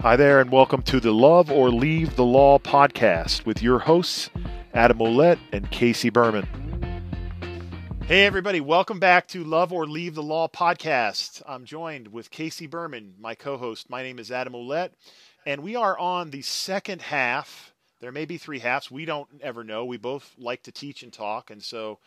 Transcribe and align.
Hi 0.00 0.16
there, 0.16 0.40
and 0.40 0.52
welcome 0.52 0.82
to 0.82 1.00
the 1.00 1.12
Love 1.12 1.50
or 1.50 1.70
Leave 1.70 2.14
the 2.16 2.24
Law 2.24 2.58
podcast 2.58 3.44
with 3.44 3.62
your 3.62 3.80
hosts, 3.80 4.30
Adam 4.74 4.98
Olette 4.98 5.38
and 5.52 5.70
Casey 5.70 6.10
Berman. 6.10 6.46
Hey, 8.06 8.26
everybody, 8.26 8.60
welcome 8.60 9.00
back 9.00 9.26
to 9.28 9.42
Love 9.42 9.72
or 9.72 9.86
Leave 9.86 10.14
the 10.14 10.22
Law 10.22 10.46
podcast. 10.46 11.42
I'm 11.48 11.64
joined 11.64 12.08
with 12.08 12.30
Casey 12.30 12.66
Berman, 12.66 13.14
my 13.18 13.34
co 13.34 13.56
host. 13.56 13.90
My 13.90 14.02
name 14.02 14.18
is 14.18 14.30
Adam 14.30 14.52
Olette, 14.52 14.90
and 15.46 15.62
we 15.62 15.74
are 15.74 15.98
on 15.98 16.30
the 16.30 16.42
second 16.42 17.02
half. 17.02 17.72
There 18.00 18.12
may 18.12 18.24
be 18.26 18.38
three 18.38 18.58
halves. 18.58 18.90
We 18.90 19.04
don't 19.04 19.28
ever 19.40 19.64
know. 19.64 19.84
We 19.84 19.96
both 19.96 20.34
like 20.38 20.62
to 20.64 20.72
teach 20.72 21.02
and 21.02 21.12
talk, 21.12 21.50
and 21.50 21.62
so 21.62 21.98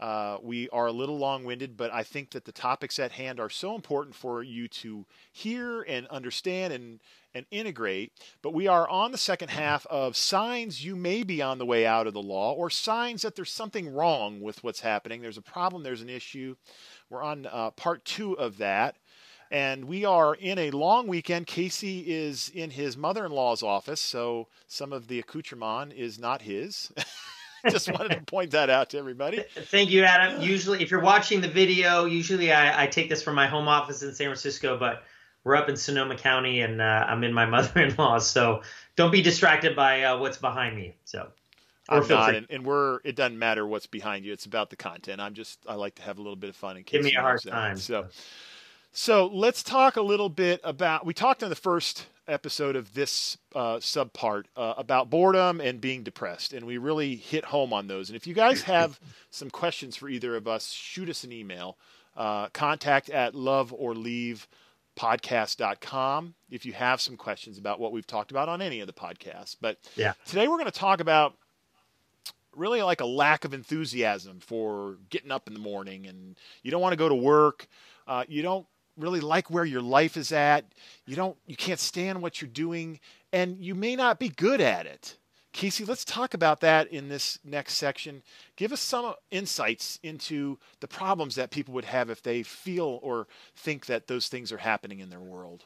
uh, 0.00 0.38
we 0.42 0.68
are 0.70 0.86
a 0.86 0.92
little 0.92 1.18
long 1.18 1.44
winded, 1.44 1.76
but 1.76 1.92
I 1.92 2.02
think 2.02 2.30
that 2.30 2.44
the 2.44 2.52
topics 2.52 2.98
at 2.98 3.12
hand 3.12 3.38
are 3.38 3.48
so 3.48 3.74
important 3.74 4.14
for 4.14 4.42
you 4.42 4.66
to 4.68 5.06
hear 5.32 5.82
and 5.82 6.06
understand 6.08 6.72
and, 6.72 7.00
and 7.32 7.46
integrate. 7.50 8.12
But 8.42 8.54
we 8.54 8.66
are 8.66 8.88
on 8.88 9.12
the 9.12 9.18
second 9.18 9.50
half 9.50 9.86
of 9.86 10.16
signs 10.16 10.84
you 10.84 10.96
may 10.96 11.22
be 11.22 11.40
on 11.40 11.58
the 11.58 11.66
way 11.66 11.86
out 11.86 12.08
of 12.08 12.14
the 12.14 12.22
law 12.22 12.52
or 12.52 12.70
signs 12.70 13.22
that 13.22 13.36
there's 13.36 13.52
something 13.52 13.92
wrong 13.92 14.40
with 14.40 14.64
what's 14.64 14.80
happening. 14.80 15.22
There's 15.22 15.38
a 15.38 15.42
problem, 15.42 15.84
there's 15.84 16.02
an 16.02 16.10
issue. 16.10 16.56
We're 17.08 17.22
on 17.22 17.46
uh, 17.46 17.70
part 17.70 18.04
two 18.04 18.36
of 18.36 18.58
that. 18.58 18.96
And 19.50 19.84
we 19.84 20.04
are 20.04 20.34
in 20.34 20.58
a 20.58 20.72
long 20.72 21.06
weekend. 21.06 21.46
Casey 21.46 22.00
is 22.00 22.50
in 22.52 22.70
his 22.70 22.96
mother 22.96 23.24
in 23.24 23.30
law's 23.30 23.62
office, 23.62 24.00
so 24.00 24.48
some 24.66 24.92
of 24.92 25.06
the 25.06 25.20
accoutrement 25.20 25.92
is 25.92 26.18
not 26.18 26.42
his. 26.42 26.90
Just 27.70 27.90
wanted 27.90 28.10
to 28.10 28.20
point 28.22 28.50
that 28.50 28.68
out 28.68 28.90
to 28.90 28.98
everybody. 28.98 29.42
Thank 29.54 29.90
you, 29.90 30.04
Adam. 30.04 30.42
Usually, 30.42 30.82
if 30.82 30.90
you're 30.90 31.00
watching 31.00 31.40
the 31.40 31.48
video, 31.48 32.04
usually 32.04 32.52
I, 32.52 32.84
I 32.84 32.86
take 32.86 33.08
this 33.08 33.22
from 33.22 33.34
my 33.34 33.46
home 33.46 33.68
office 33.68 34.02
in 34.02 34.14
San 34.14 34.26
Francisco, 34.26 34.78
but 34.78 35.02
we're 35.44 35.56
up 35.56 35.68
in 35.68 35.76
Sonoma 35.76 36.16
County 36.16 36.60
and 36.60 36.80
uh, 36.80 37.06
I'm 37.08 37.24
in 37.24 37.32
my 37.32 37.46
mother-in-law's, 37.46 38.28
so 38.28 38.62
don't 38.96 39.10
be 39.10 39.22
distracted 39.22 39.74
by 39.74 40.04
uh, 40.04 40.18
what's 40.18 40.36
behind 40.36 40.76
me. 40.76 40.96
So. 41.04 41.28
I'm 41.88 42.08
not, 42.08 42.34
and, 42.34 42.46
and, 42.48 42.64
we're. 42.64 43.00
It 43.04 43.14
doesn't 43.14 43.38
matter 43.38 43.66
what's 43.66 43.86
behind 43.86 44.24
you. 44.24 44.32
It's 44.32 44.46
about 44.46 44.70
the 44.70 44.76
content. 44.76 45.20
I'm 45.20 45.34
just. 45.34 45.58
I 45.68 45.74
like 45.74 45.96
to 45.96 46.02
have 46.02 46.16
a 46.16 46.22
little 46.22 46.34
bit 46.34 46.48
of 46.48 46.56
fun. 46.56 46.78
In 46.78 46.82
case 46.82 46.92
Give 46.92 47.04
me 47.04 47.14
a 47.14 47.20
hard 47.20 47.42
time. 47.42 47.76
So, 47.76 48.06
so 48.92 49.26
let's 49.26 49.62
talk 49.62 49.96
a 49.96 50.00
little 50.00 50.30
bit 50.30 50.62
about. 50.64 51.04
We 51.04 51.12
talked 51.12 51.42
in 51.42 51.50
the 51.50 51.54
first 51.54 52.06
episode 52.26 52.76
of 52.76 52.94
this 52.94 53.38
uh, 53.54 53.76
subpart 53.76 54.44
uh, 54.56 54.74
about 54.76 55.10
boredom 55.10 55.60
and 55.60 55.80
being 55.80 56.02
depressed, 56.02 56.52
and 56.52 56.66
we 56.66 56.78
really 56.78 57.16
hit 57.16 57.46
home 57.46 57.72
on 57.72 57.86
those. 57.86 58.08
And 58.08 58.16
if 58.16 58.26
you 58.26 58.34
guys 58.34 58.62
have 58.62 58.98
some 59.30 59.50
questions 59.50 59.96
for 59.96 60.08
either 60.08 60.36
of 60.36 60.48
us, 60.48 60.70
shoot 60.70 61.08
us 61.08 61.24
an 61.24 61.32
email. 61.32 61.76
Uh, 62.16 62.48
contact 62.50 63.10
at 63.10 63.34
love 63.34 63.72
or 63.72 63.94
leave 63.94 64.46
podcast.com 64.96 66.34
if 66.50 66.64
you 66.64 66.72
have 66.72 67.00
some 67.00 67.16
questions 67.16 67.58
about 67.58 67.80
what 67.80 67.92
we've 67.92 68.06
talked 68.06 68.30
about 68.30 68.48
on 68.48 68.62
any 68.62 68.80
of 68.80 68.86
the 68.86 68.92
podcasts. 68.92 69.56
But 69.60 69.78
yeah. 69.96 70.12
today 70.24 70.46
we're 70.46 70.58
going 70.58 70.66
to 70.66 70.78
talk 70.78 71.00
about 71.00 71.34
really 72.54 72.82
like 72.82 73.00
a 73.00 73.06
lack 73.06 73.44
of 73.44 73.52
enthusiasm 73.52 74.38
for 74.40 74.98
getting 75.10 75.32
up 75.32 75.48
in 75.48 75.54
the 75.54 75.60
morning 75.60 76.06
and 76.06 76.38
you 76.62 76.70
don't 76.70 76.80
want 76.80 76.92
to 76.92 76.96
go 76.96 77.08
to 77.08 77.14
work. 77.14 77.66
Uh, 78.06 78.24
you 78.28 78.42
don't 78.42 78.66
really 78.96 79.20
like 79.20 79.50
where 79.50 79.64
your 79.64 79.82
life 79.82 80.16
is 80.16 80.32
at. 80.32 80.64
You 81.06 81.16
don't 81.16 81.36
you 81.46 81.56
can't 81.56 81.80
stand 81.80 82.22
what 82.22 82.40
you're 82.40 82.50
doing 82.50 83.00
and 83.32 83.58
you 83.60 83.74
may 83.74 83.96
not 83.96 84.18
be 84.18 84.28
good 84.28 84.60
at 84.60 84.86
it. 84.86 85.16
Casey, 85.52 85.84
let's 85.84 86.04
talk 86.04 86.34
about 86.34 86.60
that 86.60 86.88
in 86.88 87.08
this 87.08 87.38
next 87.44 87.74
section. 87.74 88.24
Give 88.56 88.72
us 88.72 88.80
some 88.80 89.14
insights 89.30 90.00
into 90.02 90.58
the 90.80 90.88
problems 90.88 91.36
that 91.36 91.52
people 91.52 91.74
would 91.74 91.84
have 91.84 92.10
if 92.10 92.22
they 92.22 92.42
feel 92.42 92.98
or 93.02 93.28
think 93.54 93.86
that 93.86 94.08
those 94.08 94.26
things 94.26 94.50
are 94.50 94.58
happening 94.58 94.98
in 94.98 95.10
their 95.10 95.20
world. 95.20 95.64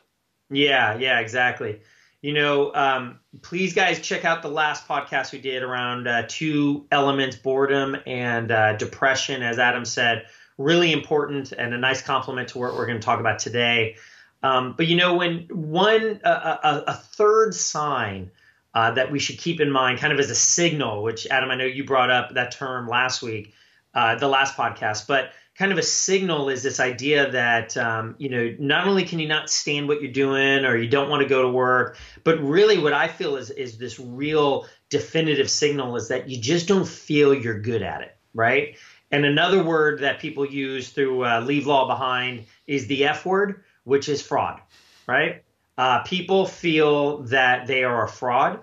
Yeah, 0.50 0.98
yeah, 0.98 1.20
exactly. 1.20 1.80
You 2.20 2.34
know, 2.34 2.74
um, 2.74 3.20
please, 3.40 3.72
guys, 3.72 4.00
check 4.00 4.26
out 4.26 4.42
the 4.42 4.50
last 4.50 4.86
podcast 4.86 5.32
we 5.32 5.38
did 5.38 5.62
around 5.62 6.06
uh, 6.06 6.24
two 6.28 6.86
elements 6.90 7.36
boredom 7.36 7.96
and 8.06 8.50
uh, 8.50 8.74
depression, 8.74 9.42
as 9.42 9.58
Adam 9.58 9.86
said 9.86 10.26
really 10.58 10.92
important 10.92 11.52
and 11.52 11.72
a 11.72 11.78
nice 11.78 12.02
complement 12.02 12.48
to 12.48 12.58
what 12.58 12.74
we're 12.74 12.86
going 12.86 13.00
to 13.00 13.04
talk 13.04 13.20
about 13.20 13.38
today. 13.38 13.96
Um, 14.42 14.74
but 14.76 14.86
you 14.86 14.96
know, 14.96 15.16
when 15.16 15.48
one 15.50 16.20
a, 16.24 16.30
a, 16.30 16.84
a 16.88 16.94
third 16.94 17.54
sign 17.54 18.30
uh, 18.74 18.92
that 18.92 19.10
we 19.10 19.18
should 19.18 19.38
keep 19.38 19.60
in 19.60 19.70
mind, 19.70 19.98
kind 19.98 20.12
of 20.12 20.18
as 20.18 20.30
a 20.30 20.34
signal, 20.34 21.02
which 21.02 21.26
Adam, 21.28 21.50
I 21.50 21.56
know 21.56 21.64
you 21.64 21.84
brought 21.84 22.10
up 22.10 22.34
that 22.34 22.52
term 22.52 22.88
last 22.88 23.22
week, 23.22 23.54
uh, 23.94 24.16
the 24.16 24.28
last 24.28 24.56
podcast, 24.56 25.06
but 25.06 25.32
kind 25.56 25.72
of 25.72 25.78
a 25.78 25.82
signal 25.82 26.48
is 26.48 26.62
this 26.62 26.78
idea 26.78 27.32
that 27.32 27.76
um, 27.76 28.14
you 28.18 28.28
know 28.28 28.54
not 28.60 28.86
only 28.86 29.04
can 29.04 29.18
you 29.18 29.26
not 29.26 29.50
stand 29.50 29.88
what 29.88 30.00
you're 30.00 30.12
doing 30.12 30.64
or 30.64 30.76
you 30.76 30.88
don't 30.88 31.08
want 31.08 31.22
to 31.22 31.28
go 31.28 31.42
to 31.42 31.48
work, 31.48 31.96
but 32.22 32.40
really 32.40 32.78
what 32.78 32.92
I 32.92 33.08
feel 33.08 33.36
is 33.36 33.50
is 33.50 33.78
this 33.78 33.98
real 33.98 34.66
definitive 34.90 35.50
signal 35.50 35.96
is 35.96 36.08
that 36.08 36.28
you 36.28 36.40
just 36.40 36.68
don't 36.68 36.86
feel 36.86 37.34
you're 37.34 37.58
good 37.58 37.82
at 37.82 38.02
it, 38.02 38.16
right? 38.34 38.76
And 39.10 39.24
another 39.24 39.62
word 39.62 40.00
that 40.00 40.20
people 40.20 40.44
use 40.44 40.90
through 40.90 41.24
uh, 41.24 41.40
leave 41.40 41.66
law 41.66 41.86
behind 41.86 42.46
is 42.66 42.86
the 42.86 43.06
F 43.06 43.24
word, 43.24 43.64
which 43.84 44.08
is 44.08 44.20
fraud, 44.20 44.60
right? 45.06 45.42
Uh, 45.78 46.02
people 46.02 46.44
feel 46.44 47.18
that 47.24 47.66
they 47.66 47.84
are 47.84 48.04
a 48.04 48.08
fraud. 48.08 48.60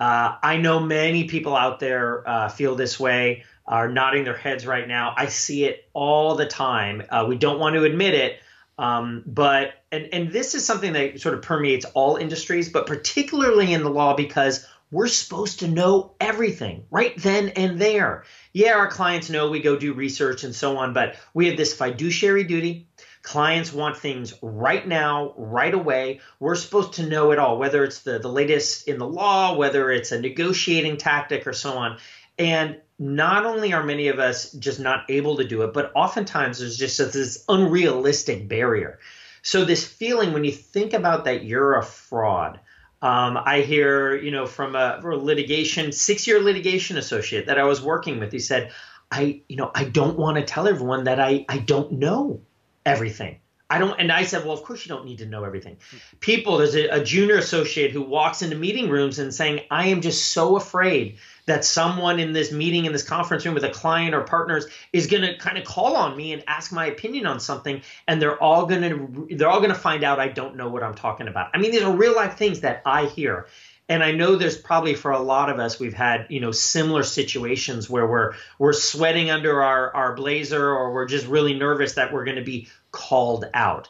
Uh, 0.00 0.36
I 0.42 0.56
know 0.56 0.80
many 0.80 1.24
people 1.24 1.56
out 1.56 1.80
there 1.80 2.28
uh, 2.28 2.48
feel 2.48 2.74
this 2.74 2.98
way, 2.98 3.44
are 3.66 3.88
nodding 3.88 4.24
their 4.24 4.36
heads 4.36 4.66
right 4.66 4.86
now. 4.86 5.14
I 5.16 5.26
see 5.26 5.64
it 5.64 5.88
all 5.92 6.34
the 6.34 6.46
time. 6.46 7.02
Uh, 7.08 7.26
we 7.28 7.36
don't 7.36 7.58
want 7.58 7.74
to 7.74 7.84
admit 7.84 8.14
it, 8.14 8.40
um, 8.78 9.22
but 9.26 9.74
and 9.90 10.08
and 10.12 10.30
this 10.30 10.54
is 10.54 10.64
something 10.64 10.92
that 10.92 11.20
sort 11.20 11.34
of 11.34 11.42
permeates 11.42 11.84
all 11.94 12.16
industries, 12.16 12.68
but 12.68 12.86
particularly 12.86 13.72
in 13.72 13.82
the 13.82 13.90
law 13.90 14.14
because 14.14 14.66
we're 14.96 15.08
supposed 15.08 15.58
to 15.58 15.68
know 15.68 16.14
everything 16.18 16.86
right 16.90 17.14
then 17.18 17.50
and 17.50 17.78
there. 17.78 18.24
Yeah, 18.54 18.76
our 18.76 18.88
clients 18.88 19.28
know 19.28 19.50
we 19.50 19.60
go 19.60 19.76
do 19.76 19.92
research 19.92 20.42
and 20.42 20.54
so 20.54 20.78
on, 20.78 20.94
but 20.94 21.16
we 21.34 21.48
have 21.48 21.58
this 21.58 21.74
fiduciary 21.74 22.44
duty. 22.44 22.88
Clients 23.20 23.74
want 23.74 23.98
things 23.98 24.32
right 24.40 24.88
now, 24.88 25.34
right 25.36 25.74
away. 25.74 26.20
We're 26.40 26.54
supposed 26.54 26.94
to 26.94 27.06
know 27.06 27.32
it 27.32 27.38
all, 27.38 27.58
whether 27.58 27.84
it's 27.84 28.04
the, 28.04 28.20
the 28.20 28.30
latest 28.30 28.88
in 28.88 28.96
the 28.96 29.06
law, 29.06 29.54
whether 29.54 29.90
it's 29.90 30.12
a 30.12 30.20
negotiating 30.20 30.96
tactic 30.96 31.46
or 31.46 31.52
so 31.52 31.76
on. 31.76 31.98
And 32.38 32.80
not 32.98 33.44
only 33.44 33.74
are 33.74 33.82
many 33.82 34.08
of 34.08 34.18
us 34.18 34.50
just 34.52 34.80
not 34.80 35.10
able 35.10 35.36
to 35.36 35.44
do 35.46 35.60
it, 35.60 35.74
but 35.74 35.92
oftentimes 35.94 36.60
there's 36.60 36.78
just 36.78 36.96
this 37.12 37.44
unrealistic 37.50 38.48
barrier. 38.48 38.98
So, 39.42 39.66
this 39.66 39.86
feeling 39.86 40.32
when 40.32 40.44
you 40.44 40.52
think 40.52 40.94
about 40.94 41.26
that 41.26 41.44
you're 41.44 41.76
a 41.76 41.84
fraud, 41.84 42.60
um, 43.02 43.36
I 43.36 43.60
hear, 43.60 44.16
you 44.16 44.30
know, 44.30 44.46
from 44.46 44.74
a, 44.74 44.98
from 45.00 45.12
a 45.12 45.16
litigation, 45.16 45.92
six-year 45.92 46.40
litigation 46.40 46.96
associate 46.96 47.46
that 47.46 47.58
I 47.58 47.64
was 47.64 47.80
working 47.82 48.18
with. 48.18 48.32
He 48.32 48.38
said, 48.38 48.72
"I, 49.10 49.42
you 49.48 49.56
know, 49.56 49.70
I 49.74 49.84
don't 49.84 50.18
want 50.18 50.38
to 50.38 50.44
tell 50.44 50.66
everyone 50.66 51.04
that 51.04 51.20
I, 51.20 51.44
I 51.48 51.58
don't 51.58 51.92
know 51.92 52.40
everything. 52.84 53.38
I 53.68 53.78
don't." 53.78 53.98
And 53.98 54.12
I 54.12 54.24
said, 54.24 54.44
"Well, 54.44 54.54
of 54.54 54.62
course 54.62 54.84
you 54.84 54.88
don't 54.88 55.04
need 55.04 55.18
to 55.18 55.26
know 55.26 55.44
everything." 55.44 55.78
Hmm. 55.90 55.96
People, 56.20 56.58
there's 56.58 56.74
a, 56.74 56.88
a 56.88 57.04
junior 57.04 57.36
associate 57.36 57.92
who 57.92 58.02
walks 58.02 58.42
into 58.42 58.56
meeting 58.56 58.88
rooms 58.88 59.18
and 59.18 59.34
saying, 59.34 59.60
"I 59.70 59.88
am 59.88 60.00
just 60.00 60.32
so 60.32 60.56
afraid 60.56 61.18
that 61.46 61.64
someone 61.64 62.18
in 62.18 62.32
this 62.32 62.52
meeting 62.52 62.84
in 62.84 62.92
this 62.92 63.02
conference 63.02 63.44
room 63.44 63.54
with 63.54 63.64
a 63.64 63.70
client 63.70 64.14
or 64.14 64.22
partners 64.22 64.66
is 64.92 65.06
going 65.06 65.22
to 65.22 65.36
kind 65.38 65.56
of 65.56 65.64
call 65.64 65.96
on 65.96 66.16
me 66.16 66.32
and 66.32 66.44
ask 66.46 66.72
my 66.72 66.86
opinion 66.86 67.26
on 67.26 67.40
something 67.40 67.80
and 68.06 68.20
they're 68.20 68.40
all 68.42 68.66
going 68.66 68.82
to 68.82 69.36
they're 69.36 69.48
all 69.48 69.60
going 69.60 69.70
to 69.70 69.78
find 69.78 70.04
out 70.04 70.20
I 70.20 70.28
don't 70.28 70.56
know 70.56 70.68
what 70.68 70.82
I'm 70.82 70.94
talking 70.94 71.28
about. 71.28 71.50
I 71.54 71.58
mean 71.58 71.70
these 71.70 71.82
are 71.82 71.92
real 71.92 72.14
life 72.14 72.36
things 72.36 72.60
that 72.60 72.82
I 72.84 73.06
hear. 73.06 73.46
And 73.88 74.02
I 74.02 74.12
know 74.12 74.34
there's 74.34 74.56
probably 74.56 74.94
for 74.94 75.12
a 75.12 75.20
lot 75.20 75.48
of 75.48 75.60
us 75.60 75.78
we've 75.78 75.94
had, 75.94 76.26
you 76.28 76.40
know, 76.40 76.50
similar 76.50 77.04
situations 77.04 77.88
where 77.88 78.06
we're 78.06 78.34
we're 78.58 78.72
sweating 78.72 79.30
under 79.30 79.62
our 79.62 79.94
our 79.94 80.14
blazer 80.14 80.70
or 80.70 80.92
we're 80.92 81.06
just 81.06 81.26
really 81.26 81.54
nervous 81.54 81.94
that 81.94 82.12
we're 82.12 82.24
going 82.24 82.36
to 82.36 82.44
be 82.44 82.68
called 82.90 83.44
out. 83.54 83.88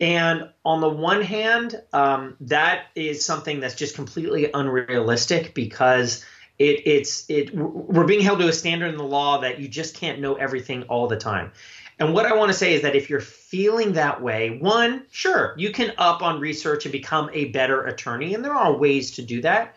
And 0.00 0.50
on 0.64 0.80
the 0.80 0.88
one 0.88 1.22
hand, 1.22 1.80
um, 1.92 2.36
that 2.42 2.86
is 2.94 3.24
something 3.24 3.60
that's 3.60 3.74
just 3.74 3.94
completely 3.94 4.50
unrealistic 4.52 5.54
because 5.54 6.24
it, 6.58 6.86
it's 6.86 7.28
it 7.28 7.54
we're 7.54 8.06
being 8.06 8.20
held 8.20 8.40
to 8.40 8.48
a 8.48 8.52
standard 8.52 8.88
in 8.88 8.96
the 8.96 9.04
law 9.04 9.40
that 9.40 9.58
you 9.58 9.68
just 9.68 9.94
can't 9.94 10.20
know 10.20 10.34
everything 10.34 10.84
all 10.84 11.08
the 11.08 11.16
time. 11.16 11.52
And 11.98 12.14
what 12.14 12.26
I 12.26 12.36
want 12.36 12.50
to 12.50 12.56
say 12.56 12.74
is 12.74 12.82
that 12.82 12.94
if 12.94 13.10
you're 13.10 13.20
feeling 13.20 13.94
that 13.94 14.22
way, 14.22 14.58
one, 14.58 15.06
sure, 15.10 15.54
you 15.56 15.72
can 15.72 15.92
up 15.98 16.22
on 16.22 16.40
research 16.40 16.84
and 16.84 16.92
become 16.92 17.28
a 17.32 17.46
better 17.46 17.84
attorney, 17.86 18.34
and 18.34 18.44
there 18.44 18.54
are 18.54 18.76
ways 18.76 19.12
to 19.12 19.22
do 19.22 19.40
that. 19.42 19.74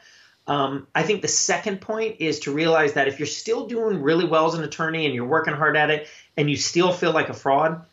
Um, 0.47 0.87
I 0.93 1.03
think 1.03 1.21
the 1.21 1.27
second 1.27 1.81
point 1.81 2.17
is 2.19 2.41
to 2.41 2.51
realize 2.53 2.93
that 2.93 3.07
if 3.07 3.19
you're 3.19 3.27
still 3.27 3.67
doing 3.67 4.01
really 4.01 4.25
well 4.25 4.47
as 4.47 4.53
an 4.53 4.63
attorney 4.63 5.05
and 5.05 5.15
you're 5.15 5.25
working 5.25 5.53
hard 5.53 5.77
at 5.77 5.89
it 5.89 6.07
and 6.35 6.49
you 6.49 6.57
still 6.57 6.91
feel 6.91 7.11
like 7.11 7.29
a 7.29 7.33
fraud, 7.33 7.85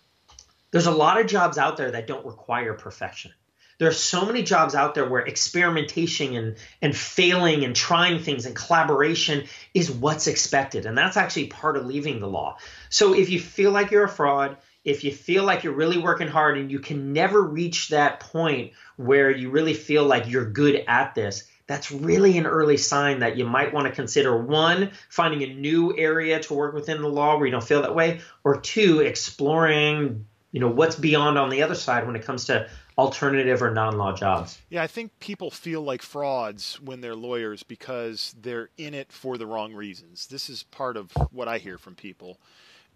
there's 0.70 0.86
a 0.86 0.90
lot 0.90 1.20
of 1.20 1.26
jobs 1.26 1.56
out 1.56 1.76
there 1.76 1.90
that 1.90 2.06
don't 2.06 2.26
require 2.26 2.74
perfection 2.74 3.32
there 3.78 3.88
are 3.88 3.92
so 3.92 4.26
many 4.26 4.42
jobs 4.42 4.74
out 4.74 4.94
there 4.94 5.08
where 5.08 5.22
experimentation 5.22 6.34
and, 6.34 6.56
and 6.82 6.96
failing 6.96 7.64
and 7.64 7.74
trying 7.74 8.20
things 8.20 8.44
and 8.44 8.54
collaboration 8.54 9.44
is 9.72 9.90
what's 9.90 10.26
expected. 10.26 10.84
And 10.84 10.98
that's 10.98 11.16
actually 11.16 11.46
part 11.46 11.76
of 11.76 11.86
leaving 11.86 12.20
the 12.20 12.26
law. 12.26 12.58
So 12.90 13.14
if 13.14 13.30
you 13.30 13.40
feel 13.40 13.70
like 13.70 13.90
you're 13.90 14.04
a 14.04 14.08
fraud, 14.08 14.56
if 14.84 15.04
you 15.04 15.12
feel 15.12 15.44
like 15.44 15.64
you're 15.64 15.74
really 15.74 15.98
working 15.98 16.28
hard 16.28 16.58
and 16.58 16.70
you 16.70 16.80
can 16.80 17.12
never 17.12 17.40
reach 17.40 17.88
that 17.90 18.20
point 18.20 18.72
where 18.96 19.30
you 19.30 19.50
really 19.50 19.74
feel 19.74 20.04
like 20.04 20.28
you're 20.28 20.50
good 20.50 20.82
at 20.88 21.14
this, 21.14 21.44
that's 21.66 21.92
really 21.92 22.38
an 22.38 22.46
early 22.46 22.78
sign 22.78 23.20
that 23.20 23.36
you 23.36 23.44
might 23.44 23.74
want 23.74 23.86
to 23.86 23.92
consider 23.92 24.36
one, 24.36 24.90
finding 25.10 25.42
a 25.42 25.54
new 25.54 25.96
area 25.96 26.40
to 26.40 26.54
work 26.54 26.74
within 26.74 27.02
the 27.02 27.08
law 27.08 27.36
where 27.36 27.46
you 27.46 27.52
don't 27.52 27.62
feel 27.62 27.82
that 27.82 27.94
way, 27.94 28.20
or 28.42 28.60
two, 28.60 29.00
exploring, 29.00 30.24
you 30.52 30.60
know, 30.60 30.68
what's 30.68 30.96
beyond 30.96 31.38
on 31.38 31.50
the 31.50 31.62
other 31.62 31.74
side 31.74 32.06
when 32.06 32.16
it 32.16 32.24
comes 32.24 32.46
to 32.46 32.68
alternative 32.96 33.62
or 33.62 33.70
non-law 33.70 34.12
jobs. 34.12 34.58
Yeah, 34.70 34.82
I 34.82 34.86
think 34.86 35.12
people 35.20 35.50
feel 35.50 35.82
like 35.82 36.02
frauds 36.02 36.80
when 36.80 37.00
they're 37.00 37.14
lawyers 37.14 37.62
because 37.62 38.34
they're 38.40 38.70
in 38.76 38.94
it 38.94 39.12
for 39.12 39.38
the 39.38 39.46
wrong 39.46 39.74
reasons. 39.74 40.26
This 40.26 40.50
is 40.50 40.64
part 40.64 40.96
of 40.96 41.12
what 41.30 41.48
I 41.48 41.58
hear 41.58 41.78
from 41.78 41.94
people. 41.94 42.38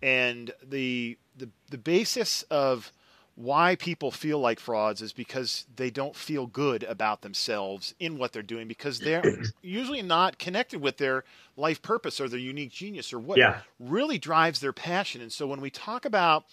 And 0.02 0.52
the 0.62 1.16
the 1.36 1.48
the 1.70 1.78
basis 1.78 2.42
of 2.44 2.92
why 3.34 3.76
people 3.76 4.10
feel 4.10 4.38
like 4.38 4.60
frauds 4.60 5.00
is 5.00 5.12
because 5.12 5.66
they 5.76 5.90
don't 5.90 6.14
feel 6.14 6.46
good 6.46 6.82
about 6.82 7.22
themselves 7.22 7.94
in 7.98 8.18
what 8.18 8.32
they're 8.32 8.42
doing 8.42 8.68
because 8.68 8.98
they're 8.98 9.22
usually 9.62 10.02
not 10.02 10.38
connected 10.38 10.80
with 10.80 10.98
their 10.98 11.24
life 11.56 11.80
purpose 11.80 12.20
or 12.20 12.28
their 12.28 12.38
unique 12.38 12.72
genius 12.72 13.12
or 13.12 13.18
what 13.18 13.38
yeah. 13.38 13.60
really 13.78 14.18
drives 14.18 14.60
their 14.60 14.72
passion. 14.72 15.22
And 15.22 15.32
so 15.32 15.46
when 15.46 15.60
we 15.60 15.70
talk 15.70 16.04
about 16.04 16.44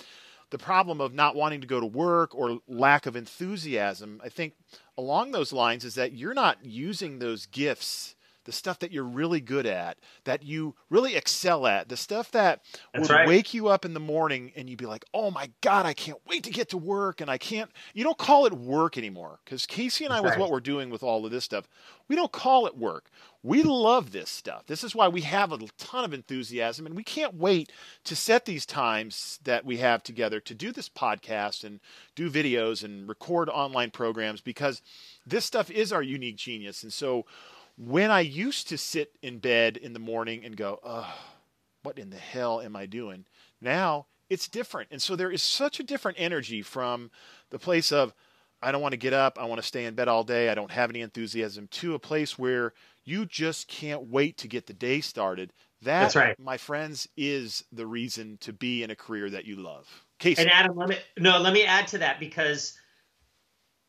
the 0.50 0.58
problem 0.58 1.00
of 1.02 1.14
not 1.14 1.36
wanting 1.36 1.62
to 1.62 1.68
go 1.68 1.80
to 1.80 1.86
work 1.86 2.34
or 2.34 2.60
lack 2.68 3.06
of 3.06 3.16
enthusiasm, 3.16 4.22
I 4.24 4.30
think 4.30 4.54
along 4.98 5.32
those 5.32 5.54
lines 5.54 5.86
is 5.86 5.96
that 5.96 6.14
you're 6.14 6.34
not 6.34 6.64
using 6.64 7.20
those 7.20 7.46
gifts 7.46 8.16
the 8.50 8.54
stuff 8.54 8.80
that 8.80 8.92
you're 8.92 9.04
really 9.04 9.40
good 9.40 9.68
at, 9.68 10.00
that 10.24 10.42
you 10.42 10.74
really 10.90 11.16
excel 11.16 11.68
at, 11.68 11.88
the 11.88 11.96
stuff 11.96 12.32
that 12.32 12.62
That's 12.96 13.08
would 13.08 13.14
right. 13.16 13.28
wake 13.28 13.54
you 13.54 13.68
up 13.68 13.86
in 13.86 13.94
the 13.94 14.00
morning 14.00 14.52
and 14.56 14.68
you'd 14.68 14.80
be 14.80 14.88
like, 14.88 15.06
"Oh 15.14 15.30
my 15.30 15.52
god, 15.62 15.86
I 15.86 15.94
can't 15.94 16.18
wait 16.28 16.44
to 16.46 16.50
get 16.50 16.70
to 16.70 16.78
work." 16.80 17.22
And 17.22 17.30
I 17.30 17.38
can't 17.38 17.70
you 17.94 18.04
don't 18.04 18.18
call 18.18 18.48
it 18.48 18.54
work 18.54 18.98
anymore 18.98 19.40
cuz 19.46 19.68
Casey 19.68 20.04
and 20.04 20.12
I 20.12 20.20
with 20.20 20.32
Right. 20.32 20.40
what 20.40 20.50
we're 20.50 20.62
doing 20.62 20.90
with 20.90 21.04
all 21.04 21.28
of 21.28 21.32
this 21.32 21.44
stuff, 21.46 21.68
we 22.08 22.16
don't 22.16 22.32
call 22.32 22.66
it 22.66 22.76
work. 22.76 23.12
We 23.44 23.62
love 23.62 24.12
this 24.12 24.30
stuff. 24.32 24.66
This 24.66 24.84
is 24.84 24.96
why 24.96 25.08
we 25.08 25.22
have 25.22 25.54
a 25.54 25.60
ton 25.78 26.04
of 26.04 26.12
enthusiasm 26.14 26.88
and 26.88 26.96
we 26.96 27.04
can't 27.04 27.36
wait 27.36 27.72
to 28.06 28.16
set 28.16 28.46
these 28.46 28.66
times 28.66 29.40
that 29.44 29.64
we 29.64 29.78
have 29.78 30.02
together 30.02 30.40
to 30.42 30.56
do 30.56 30.72
this 30.72 30.90
podcast 30.90 31.64
and 31.64 31.80
do 32.16 32.32
videos 32.32 32.84
and 32.84 33.08
record 33.08 33.48
online 33.48 33.92
programs 33.92 34.42
because 34.42 34.82
this 35.24 35.46
stuff 35.46 35.70
is 35.70 35.94
our 35.94 36.02
unique 36.04 36.36
genius. 36.38 36.82
And 36.82 36.92
so 36.92 37.26
when 37.80 38.12
I 38.12 38.20
used 38.20 38.68
to 38.70 38.78
sit 38.78 39.14
in 39.22 39.40
bed 39.40 39.78
in 39.78 39.94
the 39.94 40.00
morning 40.00 40.44
and 40.44 40.56
go, 40.56 40.80
oh, 40.84 41.16
what 41.84 41.98
in 41.98 42.10
the 42.10 42.18
hell 42.18 42.60
am 42.60 42.76
I 42.76 42.86
doing? 42.86 43.26
Now 43.62 44.08
it's 44.30 44.50
different. 44.50 44.90
And 44.92 45.02
so 45.02 45.16
there 45.16 45.32
is 45.32 45.42
such 45.42 45.80
a 45.80 45.84
different 45.84 46.20
energy 46.20 46.62
from 46.62 47.10
the 47.52 47.58
place 47.58 47.92
of, 47.92 48.14
I 48.62 48.74
don't 48.74 48.82
want 48.82 48.92
to 48.92 48.98
get 48.98 49.14
up, 49.14 49.40
I 49.40 49.46
want 49.46 49.62
to 49.62 49.68
stay 49.68 49.86
in 49.86 49.96
bed 49.96 50.10
all 50.10 50.26
day, 50.26 50.50
I 50.50 50.56
don't 50.56 50.72
have 50.72 50.90
any 50.90 51.00
enthusiasm, 51.00 51.68
to 51.72 51.96
a 51.96 52.00
place 52.00 52.38
where 52.38 52.74
you 53.06 53.26
just 53.26 53.70
can't 53.70 54.10
wait 54.10 54.38
to 54.40 54.50
get 54.50 54.68
the 54.68 54.74
day 54.74 55.00
started. 55.00 55.54
That, 55.82 56.02
That's 56.02 56.16
right. 56.18 56.38
my 56.38 56.58
friends, 56.58 57.08
is 57.16 57.64
the 57.72 57.88
reason 57.88 58.38
to 58.42 58.52
be 58.52 58.84
in 58.84 58.92
a 58.92 58.96
career 58.96 59.30
that 59.30 59.46
you 59.46 59.56
love. 59.56 59.88
Casey. 60.20 60.42
And 60.42 60.52
Adam, 60.52 60.76
let 60.76 60.90
me 60.90 60.98
no, 61.18 61.40
let 61.40 61.54
me 61.54 61.64
add 61.64 61.88
to 61.88 61.98
that 62.00 62.20
because 62.20 62.78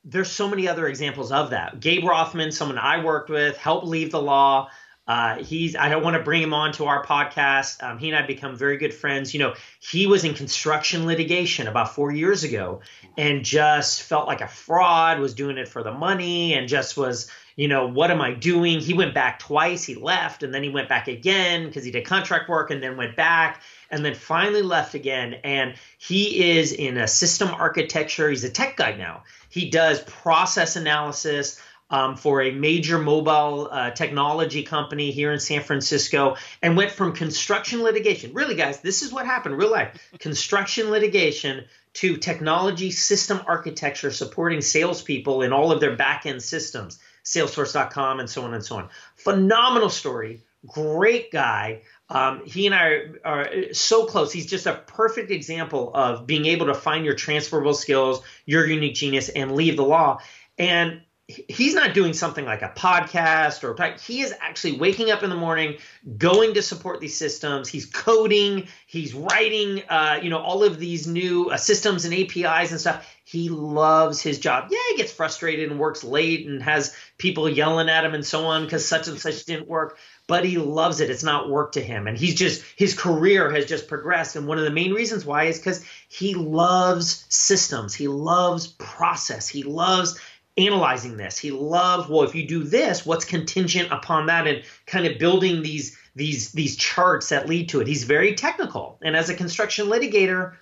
there's 0.05 0.31
so 0.31 0.49
many 0.49 0.69
other 0.69 0.89
examples 0.89 1.33
of 1.33 1.51
that. 1.51 1.81
Gabe 1.81 2.05
Rothman, 2.05 2.53
someone 2.53 2.79
I 2.79 3.05
worked 3.05 3.31
with, 3.31 3.57
helped 3.57 3.87
leave 3.87 4.11
the 4.11 4.21
law. 4.21 4.71
Uh, 5.07 5.43
he's 5.43 5.75
I 5.75 5.89
don't 5.89 6.05
want 6.05 6.17
to 6.17 6.23
bring 6.23 6.41
him 6.41 6.55
on 6.55 6.73
to 6.75 6.85
our 6.85 7.05
podcast. 7.05 7.83
Um, 7.83 7.99
he 7.99 8.11
and 8.11 8.17
I 8.17 8.25
become 8.25 8.55
very 8.55 8.77
good 8.77 8.95
friends. 8.95 9.35
You 9.35 9.41
know, 9.41 9.55
he 9.81 10.07
was 10.07 10.25
in 10.25 10.35
construction 10.35 11.05
litigation 11.05 11.67
about 11.67 11.95
four 11.95 12.13
years 12.13 12.45
ago 12.45 12.81
and 13.19 13.45
just 13.45 14.03
felt 14.03 14.29
like 14.29 14.41
a 14.41 14.47
fraud, 14.47 15.19
was 15.19 15.35
doing 15.35 15.59
it 15.59 15.69
for 15.69 15.83
the 15.83 15.93
money, 15.93 16.55
and 16.55 16.69
just 16.69 16.97
was, 16.97 17.29
you 17.57 17.67
know, 17.67 17.89
what 17.89 18.13
am 18.13 18.21
I 18.21 18.35
doing? 18.35 18.79
He 18.79 18.95
went 18.95 19.13
back 19.13 19.41
twice. 19.41 19.83
He 19.83 19.97
left, 19.97 20.45
and 20.45 20.55
then 20.55 20.63
he 20.63 20.69
went 20.69 20.89
back 20.89 21.09
again 21.09 21.67
because 21.67 21.83
he 21.83 21.91
did 21.91 22.05
contract 22.05 22.49
work, 22.49 22.71
and 22.71 22.81
then 22.81 22.97
went 22.97 23.17
back, 23.17 23.63
and 23.91 24.05
then 24.05 24.15
finally 24.15 24.63
left 24.63 24.95
again. 24.95 25.35
And 25.45 25.75
he 25.99 26.51
is 26.59 26.73
in 26.73 26.97
a 26.97 27.09
system 27.09 27.49
architecture. 27.49 28.31
He's 28.31 28.45
a 28.45 28.51
tech 28.51 28.77
guy 28.77 28.97
now. 28.97 29.25
He 29.49 29.71
does 29.71 30.01
process 30.03 30.77
analysis 30.77 31.61
um, 31.91 32.17
for 32.17 32.41
a 32.43 32.53
major 32.53 32.99
mobile 32.99 33.69
uh, 33.71 33.91
technology 33.91 34.63
company 34.63 35.11
here 35.11 35.33
in 35.33 35.41
San 35.41 35.63
Francisco 35.63 36.37
and 36.63 36.77
went 36.77 36.93
from 36.93 37.13
construction 37.13 37.83
litigation. 37.83 38.33
Really, 38.33 38.55
guys, 38.55 38.81
this 38.81 39.03
is 39.03 39.13
what 39.13 39.27
happened 39.27 39.59
real 39.59 39.71
life 39.71 40.11
construction 40.19 40.91
litigation 40.91 41.65
to 41.93 42.17
technology 42.17 42.93
system 42.93 43.41
architecture 43.47 44.13
supporting 44.13 44.61
salespeople 44.61 45.43
in 45.43 45.53
all 45.53 45.73
of 45.73 45.81
their 45.81 45.97
back 45.97 46.25
end 46.27 46.43
systems, 46.43 47.01
Salesforce.com, 47.25 48.21
and 48.21 48.31
so 48.31 48.45
on 48.45 48.55
and 48.55 48.65
so 48.65 48.77
on. 48.77 48.89
Phenomenal 49.17 49.91
story. 49.91 50.45
Great 50.67 51.33
guy. 51.33 51.83
Um, 52.11 52.45
he 52.45 52.67
and 52.67 52.75
I 52.75 52.85
are, 52.85 53.21
are 53.25 53.73
so 53.73 54.05
close. 54.05 54.33
He's 54.33 54.47
just 54.47 54.67
a 54.67 54.75
perfect 54.75 55.31
example 55.31 55.93
of 55.95 56.27
being 56.27 56.47
able 56.47 56.67
to 56.67 56.75
find 56.75 57.05
your 57.05 57.15
transferable 57.15 57.75
skills, 57.75 58.23
your 58.47 58.67
unique 58.67 58.95
genius, 58.95 59.29
and 59.29 59.53
leave 59.53 59.77
the 59.77 59.85
law. 59.85 60.19
And 60.59 61.03
he's 61.49 61.75
not 61.75 61.95
doing 61.95 62.13
something 62.13 62.45
like 62.45 62.63
a 62.63 62.69
podcast 62.69 63.65
or 63.65 63.99
he 64.01 64.21
is 64.21 64.35
actually 64.41 64.79
waking 64.79 65.11
up 65.11 65.23
in 65.23 65.31
the 65.31 65.37
morning 65.37 65.77
going 66.19 66.55
to 66.55 66.63
support 66.63 67.01
these 67.01 67.17
systems. 67.17 67.69
He's 67.69 67.87
coding. 67.87 68.69
He's 68.87 69.15
writing 69.15 69.83
uh, 69.89 70.21
you 70.23 70.31
know 70.31 70.39
all 70.39 70.65
of 70.65 70.79
these 70.79 71.07
new 71.07 71.51
uh, 71.51 71.57
systems 71.57 72.05
and 72.05 72.15
APIs 72.15 72.71
and 72.71 72.81
stuff. 72.81 73.07
He 73.25 73.49
loves 73.49 74.21
his 74.21 74.39
job. 74.39 74.69
Yeah 74.71 74.79
he 74.91 74.97
gets 74.97 75.13
frustrated 75.13 75.71
and 75.71 75.79
works 75.79 76.03
late 76.03 76.47
and 76.47 76.63
has 76.63 76.95
people 77.19 77.49
yelling 77.49 77.89
at 77.89 78.05
him 78.05 78.15
and 78.15 78.25
so 78.25 78.47
on 78.47 78.65
because 78.65 78.87
such 78.87 79.09
and 79.09 79.21
such 79.21 79.45
didn't 79.45 79.69
work 79.69 79.99
but 80.31 80.45
he 80.45 80.59
loves 80.59 81.01
it. 81.01 81.11
It's 81.11 81.25
not 81.25 81.51
work 81.51 81.73
to 81.73 81.81
him. 81.81 82.07
And 82.07 82.17
he's 82.17 82.37
just 82.37 82.63
his 82.77 82.95
career 82.95 83.51
has 83.51 83.67
just 83.67 83.89
progressed. 83.89 84.37
And 84.37 84.47
one 84.47 84.59
of 84.59 84.65
the 84.65 84.71
main 84.71 84.93
reasons 84.93 85.25
why 85.25 85.47
is 85.47 85.59
because 85.59 85.85
he 86.09 86.35
loves 86.35 87.27
systems. 87.29 87.95
He 87.97 88.07
loves 88.07 88.69
process. 88.69 89.49
He 89.49 89.65
loves 89.65 90.21
analyzing 90.61 91.17
this. 91.17 91.39
He 91.39 91.51
loves, 91.51 92.09
well, 92.09 92.23
if 92.23 92.35
you 92.35 92.47
do 92.47 92.63
this, 92.63 93.05
what's 93.05 93.25
contingent 93.25 93.93
upon 93.93 94.27
that 94.27 94.47
and 94.47 94.63
kind 94.87 95.07
of 95.07 95.19
building 95.19 95.63
these 95.63 95.97
these 96.15 96.53
these 96.53 96.77
charts 96.77 97.29
that 97.29 97.49
lead 97.49 97.69
to 97.71 97.81
it. 97.81 97.87
He's 97.87 98.05
very 98.05 98.35
technical. 98.35 98.99
And 99.03 99.17
as 99.17 99.31
a 99.31 99.35
construction 99.35 99.87
litigator, 99.87 100.55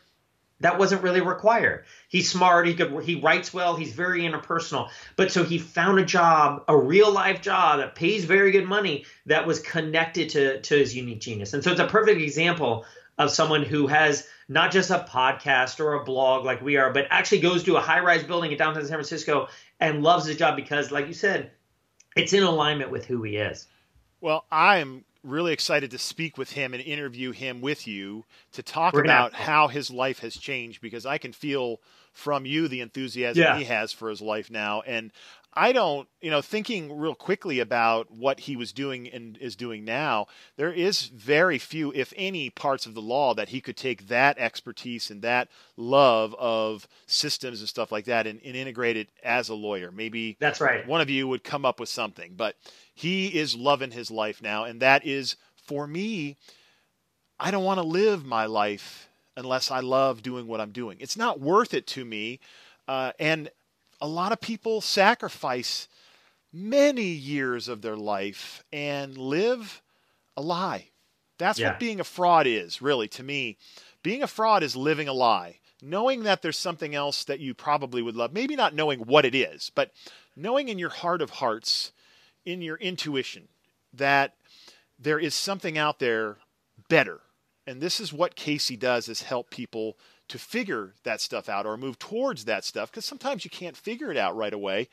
that 0.60 0.78
wasn't 0.78 1.02
really 1.02 1.20
required. 1.20 1.84
He's 2.08 2.30
smart, 2.30 2.66
he 2.66 2.74
could 2.74 3.02
he 3.04 3.20
writes 3.20 3.54
well, 3.54 3.76
he's 3.76 3.92
very 3.92 4.22
interpersonal. 4.22 4.90
But 5.16 5.30
so 5.30 5.44
he 5.44 5.58
found 5.58 5.98
a 5.98 6.04
job, 6.04 6.64
a 6.68 6.76
real 6.76 7.12
life 7.12 7.40
job 7.40 7.78
that 7.78 7.94
pays 7.94 8.24
very 8.24 8.50
good 8.50 8.66
money 8.66 9.04
that 9.26 9.46
was 9.46 9.60
connected 9.60 10.30
to 10.30 10.60
to 10.60 10.76
his 10.76 10.94
unique 10.96 11.20
genius. 11.20 11.54
And 11.54 11.62
so 11.62 11.70
it's 11.70 11.80
a 11.80 11.86
perfect 11.86 12.20
example 12.20 12.84
of 13.18 13.30
someone 13.30 13.62
who 13.62 13.86
has 13.88 14.26
not 14.48 14.70
just 14.72 14.90
a 14.90 15.00
podcast 15.08 15.80
or 15.80 15.94
a 15.94 16.04
blog 16.04 16.44
like 16.44 16.62
we 16.62 16.76
are, 16.76 16.92
but 16.92 17.06
actually 17.10 17.40
goes 17.40 17.64
to 17.64 17.76
a 17.76 17.80
high 17.80 18.00
rise 18.00 18.22
building 18.22 18.52
in 18.52 18.58
downtown 18.58 18.82
San 18.84 18.92
Francisco 18.92 19.48
and 19.80 20.02
loves 20.02 20.24
his 20.26 20.36
job 20.36 20.56
because, 20.56 20.90
like 20.90 21.06
you 21.06 21.12
said, 21.14 21.50
it's 22.16 22.32
in 22.32 22.42
alignment 22.42 22.90
with 22.90 23.04
who 23.04 23.22
he 23.22 23.36
is. 23.36 23.66
Well, 24.20 24.44
I'm 24.50 25.04
really 25.24 25.52
excited 25.52 25.90
to 25.90 25.98
speak 25.98 26.38
with 26.38 26.52
him 26.52 26.72
and 26.74 26.82
interview 26.82 27.32
him 27.32 27.60
with 27.60 27.86
you 27.86 28.24
to 28.52 28.62
talk 28.62 28.94
about 28.94 29.34
have- 29.34 29.46
how 29.46 29.68
his 29.68 29.90
life 29.90 30.20
has 30.20 30.36
changed 30.36 30.80
because 30.80 31.04
I 31.04 31.18
can 31.18 31.32
feel 31.32 31.80
from 32.12 32.46
you 32.46 32.66
the 32.68 32.80
enthusiasm 32.80 33.42
Yeah. 33.42 33.58
he 33.58 33.64
has 33.64 33.92
for 33.92 34.08
his 34.10 34.20
life 34.20 34.50
now. 34.50 34.80
And 34.82 35.12
I 35.58 35.72
don't, 35.72 36.08
you 36.20 36.30
know, 36.30 36.40
thinking 36.40 36.96
real 36.96 37.16
quickly 37.16 37.58
about 37.58 38.12
what 38.12 38.38
he 38.38 38.54
was 38.54 38.70
doing 38.70 39.08
and 39.08 39.36
is 39.38 39.56
doing 39.56 39.84
now, 39.84 40.28
there 40.56 40.72
is 40.72 41.06
very 41.06 41.58
few, 41.58 41.92
if 41.96 42.12
any, 42.16 42.48
parts 42.48 42.86
of 42.86 42.94
the 42.94 43.02
law 43.02 43.34
that 43.34 43.48
he 43.48 43.60
could 43.60 43.76
take 43.76 44.06
that 44.06 44.38
expertise 44.38 45.10
and 45.10 45.20
that 45.22 45.48
love 45.76 46.32
of 46.38 46.86
systems 47.06 47.58
and 47.58 47.68
stuff 47.68 47.90
like 47.90 48.04
that 48.04 48.24
and, 48.28 48.40
and 48.44 48.54
integrate 48.54 48.96
it 48.96 49.08
as 49.24 49.48
a 49.48 49.54
lawyer. 49.54 49.90
Maybe 49.90 50.36
That's 50.38 50.60
right. 50.60 50.86
one 50.86 51.00
of 51.00 51.10
you 51.10 51.26
would 51.26 51.42
come 51.42 51.64
up 51.64 51.80
with 51.80 51.88
something, 51.88 52.34
but 52.36 52.54
he 52.94 53.26
is 53.26 53.56
loving 53.56 53.90
his 53.90 54.12
life 54.12 54.40
now. 54.40 54.62
And 54.62 54.80
that 54.80 55.04
is, 55.04 55.34
for 55.66 55.88
me, 55.88 56.36
I 57.40 57.50
don't 57.50 57.64
want 57.64 57.78
to 57.78 57.86
live 57.86 58.24
my 58.24 58.46
life 58.46 59.08
unless 59.36 59.72
I 59.72 59.80
love 59.80 60.22
doing 60.22 60.46
what 60.46 60.60
I'm 60.60 60.70
doing. 60.70 60.98
It's 61.00 61.16
not 61.16 61.40
worth 61.40 61.74
it 61.74 61.88
to 61.88 62.04
me. 62.04 62.38
Uh, 62.86 63.12
and 63.18 63.50
a 64.00 64.08
lot 64.08 64.32
of 64.32 64.40
people 64.40 64.80
sacrifice 64.80 65.88
many 66.52 67.04
years 67.06 67.68
of 67.68 67.82
their 67.82 67.96
life 67.96 68.64
and 68.72 69.16
live 69.16 69.82
a 70.36 70.42
lie. 70.42 70.88
That's 71.38 71.58
Yeah. 71.58 71.70
what 71.70 71.80
being 71.80 72.00
a 72.00 72.04
fraud 72.04 72.46
is, 72.46 72.80
really, 72.82 73.08
to 73.08 73.22
me. 73.22 73.58
Being 74.02 74.22
a 74.22 74.26
fraud 74.28 74.62
is 74.62 74.76
living 74.76 75.08
a 75.08 75.12
lie. 75.12 75.60
Knowing 75.80 76.24
that 76.24 76.42
there's 76.42 76.58
something 76.58 76.94
else 76.94 77.22
that 77.24 77.38
you 77.38 77.54
probably 77.54 78.02
would 78.02 78.16
love, 78.16 78.32
maybe 78.32 78.56
not 78.56 78.74
knowing 78.74 79.00
what 79.00 79.24
it 79.24 79.34
is, 79.34 79.70
but 79.74 79.92
knowing 80.34 80.68
in 80.68 80.78
your 80.78 80.88
heart 80.90 81.22
of 81.22 81.30
hearts, 81.30 81.92
in 82.44 82.60
your 82.62 82.76
intuition, 82.78 83.48
that 83.92 84.34
there 84.98 85.20
is 85.20 85.34
something 85.34 85.78
out 85.78 86.00
there 86.00 86.38
better. 86.88 87.20
And 87.66 87.80
this 87.80 88.00
is 88.00 88.12
what 88.12 88.34
Casey 88.34 88.76
does 88.76 89.08
is 89.08 89.22
help 89.22 89.50
people 89.50 89.96
to 90.28 90.38
figure 90.38 90.94
that 91.04 91.20
stuff 91.20 91.48
out 91.48 91.66
or 91.66 91.76
move 91.76 91.98
towards 91.98 92.44
that 92.44 92.64
stuff 92.64 92.90
because 92.90 93.04
sometimes 93.04 93.44
you 93.44 93.50
can't 93.50 93.76
figure 93.76 94.10
it 94.10 94.16
out 94.16 94.36
right 94.36 94.52
away. 94.52 94.88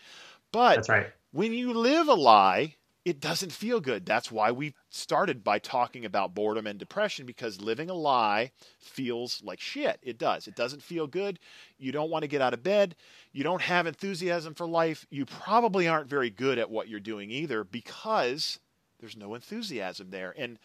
But 0.52 0.88
right. 0.88 1.08
when 1.32 1.54
you 1.54 1.74
live 1.74 2.08
a 2.08 2.14
lie, 2.14 2.76
it 3.06 3.20
doesn't 3.20 3.52
feel 3.52 3.80
good. 3.80 4.06
That's 4.06 4.32
why 4.32 4.52
we 4.52 4.74
started 4.90 5.44
by 5.44 5.60
talking 5.60 6.06
about 6.06 6.34
boredom 6.34 6.66
and 6.66 6.80
depression 6.80 7.28
because 7.28 7.62
living 7.62 7.92
a 7.92 7.94
lie 7.94 8.52
feels 8.80 9.44
like 9.44 9.60
shit. 9.60 10.00
It 10.02 10.18
does. 10.18 10.48
It 10.48 10.56
doesn't 10.56 10.82
feel 10.82 11.06
good. 11.06 11.38
You 11.78 11.92
don't 11.92 12.10
want 12.10 12.24
to 12.24 12.28
get 12.28 12.42
out 12.42 12.56
of 12.56 12.64
bed. 12.64 12.96
You 13.32 13.44
don't 13.44 13.62
have 13.62 13.86
enthusiasm 13.86 14.56
for 14.56 14.66
life. 14.66 15.06
You 15.12 15.26
probably 15.26 15.88
aren't 15.88 16.10
very 16.10 16.32
good 16.32 16.58
at 16.58 16.72
what 16.72 16.88
you're 16.88 17.00
doing 17.00 17.30
either 17.30 17.64
because 17.64 18.60
there's 19.00 19.16
no 19.16 19.36
enthusiasm 19.36 20.10
there. 20.10 20.34
And 20.36 20.58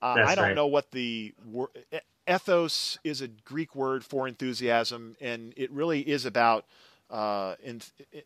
uh, 0.00 0.22
I 0.24 0.36
don't 0.36 0.44
right. 0.44 0.54
know 0.54 0.68
what 0.68 0.92
the 0.92 1.34
wor- 1.44 1.70
ethos 2.28 2.98
is 3.04 3.20
a 3.20 3.28
Greek 3.28 3.74
word 3.74 4.04
for 4.04 4.28
enthusiasm, 4.28 5.16
and 5.20 5.52
it 5.56 5.70
really 5.70 6.00
is 6.00 6.24
about 6.24 6.64
uh, 7.10 7.56
in, 7.62 7.80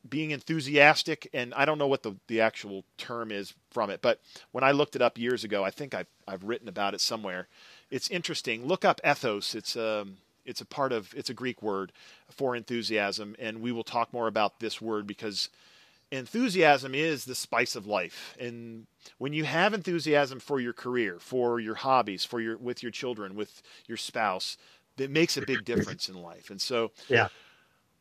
being 0.09 0.31
enthusiastic. 0.31 1.29
And 1.33 1.53
I 1.55 1.65
don't 1.65 1.79
know 1.79 1.89
what 1.89 2.03
the, 2.03 2.15
the 2.29 2.41
actual 2.41 2.85
term 2.99 3.33
is 3.33 3.55
from 3.71 3.91
it, 3.91 4.01
but 4.01 4.21
when 4.53 4.63
I 4.65 4.71
looked 4.71 4.97
it 4.97 5.03
up 5.03 5.19
years 5.19 5.45
ago, 5.45 5.65
I 5.65 5.71
think 5.71 5.95
I've, 5.95 6.07
I've 6.27 6.45
written 6.45 6.69
about 6.69 6.95
it 6.95 7.01
somewhere. 7.01 7.49
It's 7.91 8.09
interesting. 8.11 8.67
Look 8.67 8.85
up 8.85 9.01
ethos. 9.05 9.55
It's 9.55 9.77
um, 9.77 10.19
it's 10.45 10.61
a 10.61 10.65
part 10.65 10.93
of 10.93 11.13
it's 11.15 11.31
a 11.31 11.35
Greek 11.35 11.63
word 11.63 11.93
for 12.31 12.55
enthusiasm, 12.55 13.35
and 13.39 13.61
we 13.61 13.73
will 13.73 13.85
talk 13.85 14.13
more 14.13 14.29
about 14.29 14.61
this 14.61 14.81
word 14.81 15.07
because 15.07 15.49
enthusiasm 16.13 16.95
is 16.95 17.25
the 17.25 17.35
spice 17.35 17.75
of 17.77 17.87
life. 17.87 18.37
And 18.39 18.87
when 19.19 19.33
you 19.33 19.45
have 19.45 19.75
enthusiasm 19.75 20.41
for 20.41 20.61
your 20.61 20.73
career 20.73 21.19
for 21.21 21.61
your 21.61 21.75
hobbies 21.77 22.25
for 22.25 22.41
your 22.41 22.57
with 22.57 22.83
your 22.83 22.93
children 22.93 23.35
with 23.35 23.63
your 23.87 23.97
spouse 23.97 24.57
it 24.99 25.11
makes 25.11 25.37
a 25.37 25.43
big 25.43 25.65
difference 25.65 26.09
in 26.09 26.15
life. 26.23 26.51
And 26.51 26.61
so 26.61 26.91
Yeah. 27.09 27.29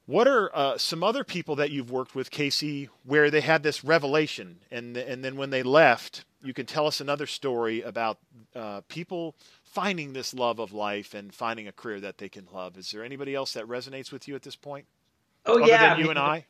what 0.05 0.27
are 0.27 0.55
uh, 0.55 0.77
some 0.77 1.03
other 1.03 1.23
people 1.23 1.55
that 1.57 1.71
you've 1.71 1.91
worked 1.91 2.15
with 2.15 2.31
casey 2.31 2.89
where 3.03 3.29
they 3.31 3.41
had 3.41 3.63
this 3.63 3.83
revelation 3.83 4.59
and 4.71 4.95
and 4.97 5.23
then 5.23 5.35
when 5.35 5.49
they 5.49 5.63
left 5.63 6.25
you 6.43 6.53
can 6.53 6.65
tell 6.67 6.85
us 6.85 7.01
another 7.01 7.25
story 7.25 7.81
about 7.81 8.19
uh, 8.55 8.81
people 8.87 9.35
finding 9.63 10.13
this 10.13 10.33
love 10.33 10.59
of 10.59 10.71
life 10.71 11.13
and 11.15 11.33
finding 11.33 11.67
a 11.67 11.71
career 11.71 11.99
that 11.99 12.19
they 12.19 12.29
can 12.29 12.47
love. 12.53 12.77
Is 12.77 12.91
there 12.91 13.03
anybody 13.03 13.33
else 13.33 13.53
that 13.53 13.65
resonates 13.65 14.11
with 14.11 14.27
you 14.27 14.35
at 14.35 14.43
this 14.43 14.55
point 14.55 14.85
Oh 15.45 15.57
other 15.61 15.67
yeah. 15.67 15.81
than 15.81 15.91
I 15.91 15.97
you 15.97 16.01
mean, 16.03 16.17
and 16.17 16.19
i 16.19 16.45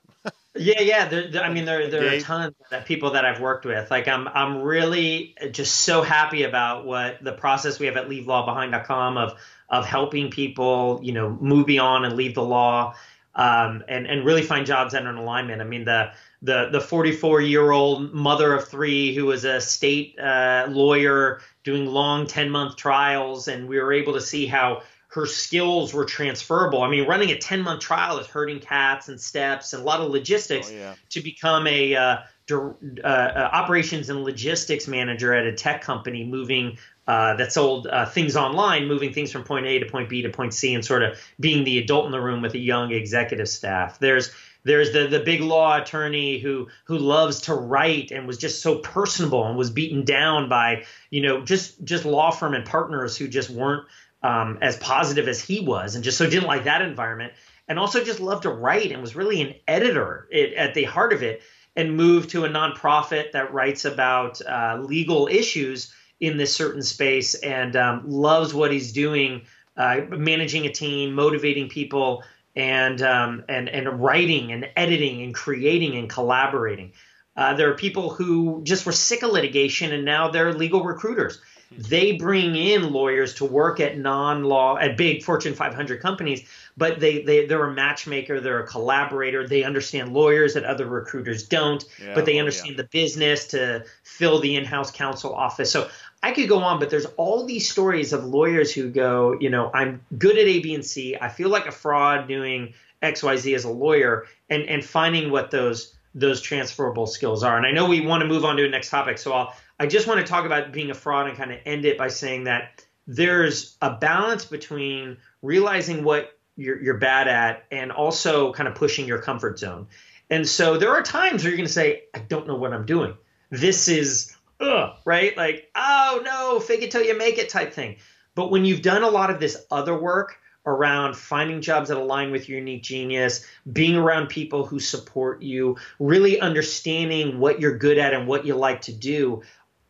Yeah, 0.57 0.81
yeah. 0.81 1.07
There, 1.09 1.29
there- 1.31 1.43
I 1.43 1.51
mean, 1.53 1.65
there 1.65 1.89
there 1.89 2.15
are 2.15 2.19
tons 2.19 2.55
of 2.71 2.85
people 2.85 3.11
that 3.11 3.25
I've 3.25 3.41
worked 3.41 3.65
with. 3.65 3.91
Like, 3.91 4.07
I'm 4.07 4.27
I'm 4.27 4.61
really 4.61 5.35
just 5.51 5.75
so 5.81 6.01
happy 6.01 6.43
about 6.43 6.85
what 6.85 7.23
the 7.23 7.33
process 7.33 7.77
we 7.79 7.87
have 7.87 7.97
at 7.97 8.07
LeaveLawBehind.com 8.07 9.17
of 9.17 9.33
of 9.69 9.85
helping 9.85 10.29
people, 10.29 10.99
you 11.03 11.11
know, 11.11 11.29
move 11.41 11.65
beyond 11.65 12.05
and 12.05 12.15
leave 12.15 12.35
the 12.35 12.43
law, 12.43 12.95
um, 13.35 13.83
and 13.89 14.07
and 14.07 14.25
really 14.25 14.43
find 14.43 14.65
jobs 14.65 14.93
that 14.93 15.05
are 15.05 15.09
in 15.09 15.17
alignment. 15.17 15.61
I 15.61 15.65
mean, 15.65 15.83
the 15.85 16.11
the 16.41 16.69
the 16.71 16.79
44 16.79 17.41
year 17.41 17.71
old 17.71 18.13
mother 18.13 18.53
of 18.53 18.67
three 18.67 19.13
who 19.15 19.25
was 19.25 19.43
a 19.43 19.59
state 19.59 20.17
uh, 20.19 20.67
lawyer 20.69 21.41
doing 21.63 21.85
long 21.87 22.27
10 22.27 22.49
month 22.49 22.75
trials, 22.77 23.47
and 23.47 23.67
we 23.67 23.77
were 23.79 23.91
able 23.91 24.13
to 24.13 24.21
see 24.21 24.45
how 24.45 24.83
her 25.15 25.25
skills 25.25 25.93
were 25.93 26.03
transferable. 26.03 26.83
I 26.83 26.89
mean, 26.89 27.07
running 27.07 27.31
a 27.31 27.37
10 27.37 27.61
month 27.61 27.79
trial 27.79 28.19
is 28.19 28.27
herding 28.27 28.59
cats 28.59 29.07
and 29.07 29.19
steps 29.19 29.71
and 29.71 29.81
a 29.81 29.85
lot 29.85 30.01
of 30.01 30.11
logistics 30.11 30.69
oh, 30.69 30.75
yeah. 30.75 30.95
to 31.11 31.21
become 31.21 31.67
a 31.67 31.95
uh, 31.95 32.17
uh, 32.51 32.73
uh, 33.01 33.49
operations 33.53 34.09
and 34.09 34.25
logistics 34.25 34.89
manager 34.89 35.33
at 35.33 35.45
a 35.45 35.53
tech 35.53 35.81
company, 35.81 36.25
moving 36.25 36.77
uh, 37.07 37.35
that 37.35 37.53
sold 37.53 37.87
uh, 37.87 38.05
things 38.05 38.35
online, 38.35 38.87
moving 38.87 39.13
things 39.13 39.31
from 39.31 39.43
point 39.43 39.65
A 39.65 39.79
to 39.79 39.85
point 39.85 40.09
B 40.09 40.21
to 40.23 40.29
point 40.29 40.53
C, 40.53 40.73
and 40.73 40.83
sort 40.83 41.01
of 41.01 41.17
being 41.39 41.63
the 41.63 41.77
adult 41.79 42.07
in 42.07 42.11
the 42.11 42.19
room 42.19 42.41
with 42.41 42.53
a 42.53 42.59
young 42.59 42.91
executive 42.91 43.47
staff. 43.47 43.99
There's 43.99 44.31
there's 44.65 44.91
the 44.91 45.07
the 45.07 45.21
big 45.21 45.39
law 45.39 45.81
attorney 45.81 46.39
who 46.39 46.67
who 46.85 46.97
loves 46.97 47.41
to 47.41 47.53
write 47.53 48.11
and 48.11 48.27
was 48.27 48.37
just 48.37 48.61
so 48.61 48.79
personable 48.79 49.47
and 49.47 49.57
was 49.57 49.69
beaten 49.69 50.03
down 50.03 50.49
by 50.49 50.83
you 51.09 51.21
know 51.21 51.41
just 51.41 51.81
just 51.85 52.03
law 52.03 52.31
firm 52.31 52.53
and 52.53 52.65
partners 52.65 53.15
who 53.15 53.29
just 53.29 53.49
weren't 53.49 53.85
um, 54.25 54.57
as 54.59 54.75
positive 54.77 55.27
as 55.27 55.39
he 55.39 55.59
was 55.59 55.93
and 55.93 56.03
just 56.03 56.17
so 56.17 56.27
didn't 56.27 56.47
like 56.47 56.63
that 56.63 56.81
environment 56.81 57.31
and 57.67 57.77
also 57.77 58.03
just 58.03 58.19
loved 58.19 58.41
to 58.43 58.49
write 58.49 58.91
and 58.91 58.99
was 58.99 59.15
really 59.15 59.39
an 59.39 59.53
editor 59.67 60.27
it, 60.31 60.53
at 60.53 60.73
the 60.73 60.83
heart 60.83 61.13
of 61.13 61.21
it 61.21 61.43
and 61.75 61.95
moved 61.95 62.31
to 62.31 62.43
a 62.43 62.49
nonprofit 62.49 63.33
that 63.33 63.53
writes 63.53 63.85
about 63.85 64.41
uh, 64.41 64.79
legal 64.81 65.27
issues 65.27 65.93
in 66.19 66.37
this 66.37 66.55
certain 66.55 66.81
space 66.81 67.35
and 67.35 67.75
um, 67.75 68.01
loves 68.09 68.51
what 68.51 68.71
he's 68.71 68.93
doing 68.93 69.43
uh, 69.77 70.01
managing 70.09 70.65
a 70.65 70.71
team 70.71 71.13
motivating 71.13 71.69
people 71.69 72.23
and 72.55 73.03
um, 73.03 73.43
and 73.47 73.69
and 73.69 74.01
writing 74.01 74.51
and 74.53 74.69
editing 74.75 75.21
and 75.21 75.35
creating 75.35 75.97
and 75.97 76.09
collaborating. 76.09 76.93
Uh, 77.35 77.53
there 77.53 77.69
are 77.69 77.75
people 77.75 78.09
who 78.09 78.61
just 78.63 78.85
were 78.85 78.93
sick 78.93 79.21
of 79.21 79.31
litigation 79.31 79.91
and 79.91 80.05
now 80.05 80.29
they're 80.29 80.53
legal 80.53 80.83
recruiters 80.83 81.41
they 81.77 82.13
bring 82.13 82.55
in 82.55 82.91
lawyers 82.91 83.33
to 83.35 83.45
work 83.45 83.79
at 83.79 83.97
non-law 83.97 84.77
at 84.77 84.97
big 84.97 85.23
fortune 85.23 85.53
500 85.53 86.01
companies 86.01 86.47
but 86.77 86.99
they, 86.99 87.21
they 87.21 87.45
they're 87.45 87.65
a 87.65 87.73
matchmaker 87.73 88.39
they're 88.39 88.59
a 88.59 88.67
collaborator 88.67 89.47
they 89.47 89.63
understand 89.63 90.13
lawyers 90.13 90.53
that 90.53 90.63
other 90.63 90.85
recruiters 90.85 91.43
don't 91.43 91.85
Yeah, 92.01 92.13
but 92.13 92.25
they 92.25 92.37
oh, 92.37 92.39
understand 92.39 92.77
the 92.77 92.85
business 92.85 93.47
to 93.47 93.85
fill 94.03 94.39
the 94.39 94.55
in-house 94.55 94.91
counsel 94.91 95.33
office. 95.33 95.71
So 95.71 95.89
i 96.23 96.31
could 96.31 96.49
go 96.49 96.59
on 96.59 96.79
but 96.79 96.89
there's 96.89 97.05
all 97.17 97.45
these 97.45 97.69
stories 97.69 98.13
of 98.13 98.25
lawyers 98.25 98.73
who 98.73 98.89
go 98.89 99.37
you 99.39 99.49
know 99.49 99.71
i'm 99.73 100.01
good 100.17 100.37
at 100.37 100.47
a 100.47 100.59
b 100.59 100.73
and 100.73 100.85
c. 100.85 101.17
I 101.19 101.29
feel 101.29 101.49
like 101.49 101.65
a 101.65 101.71
fraud 101.71 102.27
doing 102.27 102.73
xyz 103.01 103.55
as 103.55 103.63
a 103.63 103.69
lawyer 103.69 104.25
and 104.49 104.63
and 104.63 104.83
finding 104.83 105.31
what 105.31 105.51
those 105.51 105.93
those 106.17 106.39
transferable 106.39 107.07
skills 107.07 107.43
are. 107.43 107.57
And 107.57 107.65
i 107.65 107.71
know 107.71 107.87
we 107.87 108.01
want 108.01 108.21
to 108.21 108.27
move 108.27 108.45
on 108.45 108.55
to 108.57 108.63
the 108.63 108.69
next 108.69 108.89
topic 108.89 109.17
so 109.17 109.33
i'll 109.33 109.55
I 109.79 109.87
just 109.87 110.07
want 110.07 110.19
to 110.19 110.25
talk 110.25 110.45
about 110.45 110.71
being 110.71 110.91
a 110.91 110.93
fraud 110.93 111.27
and 111.27 111.37
kind 111.37 111.51
of 111.51 111.59
end 111.65 111.85
it 111.85 111.97
by 111.97 112.07
saying 112.07 112.45
that 112.45 112.85
there's 113.07 113.77
a 113.81 113.91
balance 113.91 114.45
between 114.45 115.17
realizing 115.41 116.03
what 116.03 116.37
you're, 116.55 116.81
you're 116.81 116.97
bad 116.97 117.27
at 117.27 117.65
and 117.71 117.91
also 117.91 118.53
kind 118.53 118.67
of 118.67 118.75
pushing 118.75 119.07
your 119.07 119.19
comfort 119.19 119.59
zone. 119.59 119.87
And 120.29 120.47
so 120.47 120.77
there 120.77 120.91
are 120.91 121.03
times 121.03 121.43
where 121.43 121.51
you're 121.51 121.57
going 121.57 121.67
to 121.67 121.73
say, 121.73 122.03
I 122.13 122.19
don't 122.19 122.47
know 122.47 122.55
what 122.55 122.73
I'm 122.73 122.85
doing. 122.85 123.15
This 123.51 123.87
is, 123.87 124.35
ugh, 124.59 124.95
right? 125.05 125.35
Like, 125.35 125.69
oh 125.75 126.21
no, 126.23 126.59
fake 126.59 126.81
it 126.81 126.91
till 126.91 127.03
you 127.03 127.17
make 127.17 127.37
it 127.37 127.49
type 127.49 127.73
thing. 127.73 127.97
But 128.33 128.51
when 128.51 128.65
you've 128.65 128.81
done 128.81 129.03
a 129.03 129.09
lot 129.09 129.29
of 129.29 129.39
this 129.39 129.65
other 129.69 129.97
work, 129.97 130.39
around 130.65 131.15
finding 131.15 131.61
jobs 131.61 131.89
that 131.89 131.97
align 131.97 132.31
with 132.31 132.49
your 132.49 132.57
unique 132.57 132.83
genius, 132.83 133.45
being 133.71 133.95
around 133.95 134.27
people 134.27 134.65
who 134.65 134.79
support 134.79 135.41
you, 135.41 135.77
really 135.99 136.39
understanding 136.39 137.39
what 137.39 137.59
you're 137.59 137.77
good 137.77 137.97
at 137.97 138.13
and 138.13 138.27
what 138.27 138.45
you 138.45 138.55
like 138.55 138.81
to 138.81 138.91
do. 138.93 139.41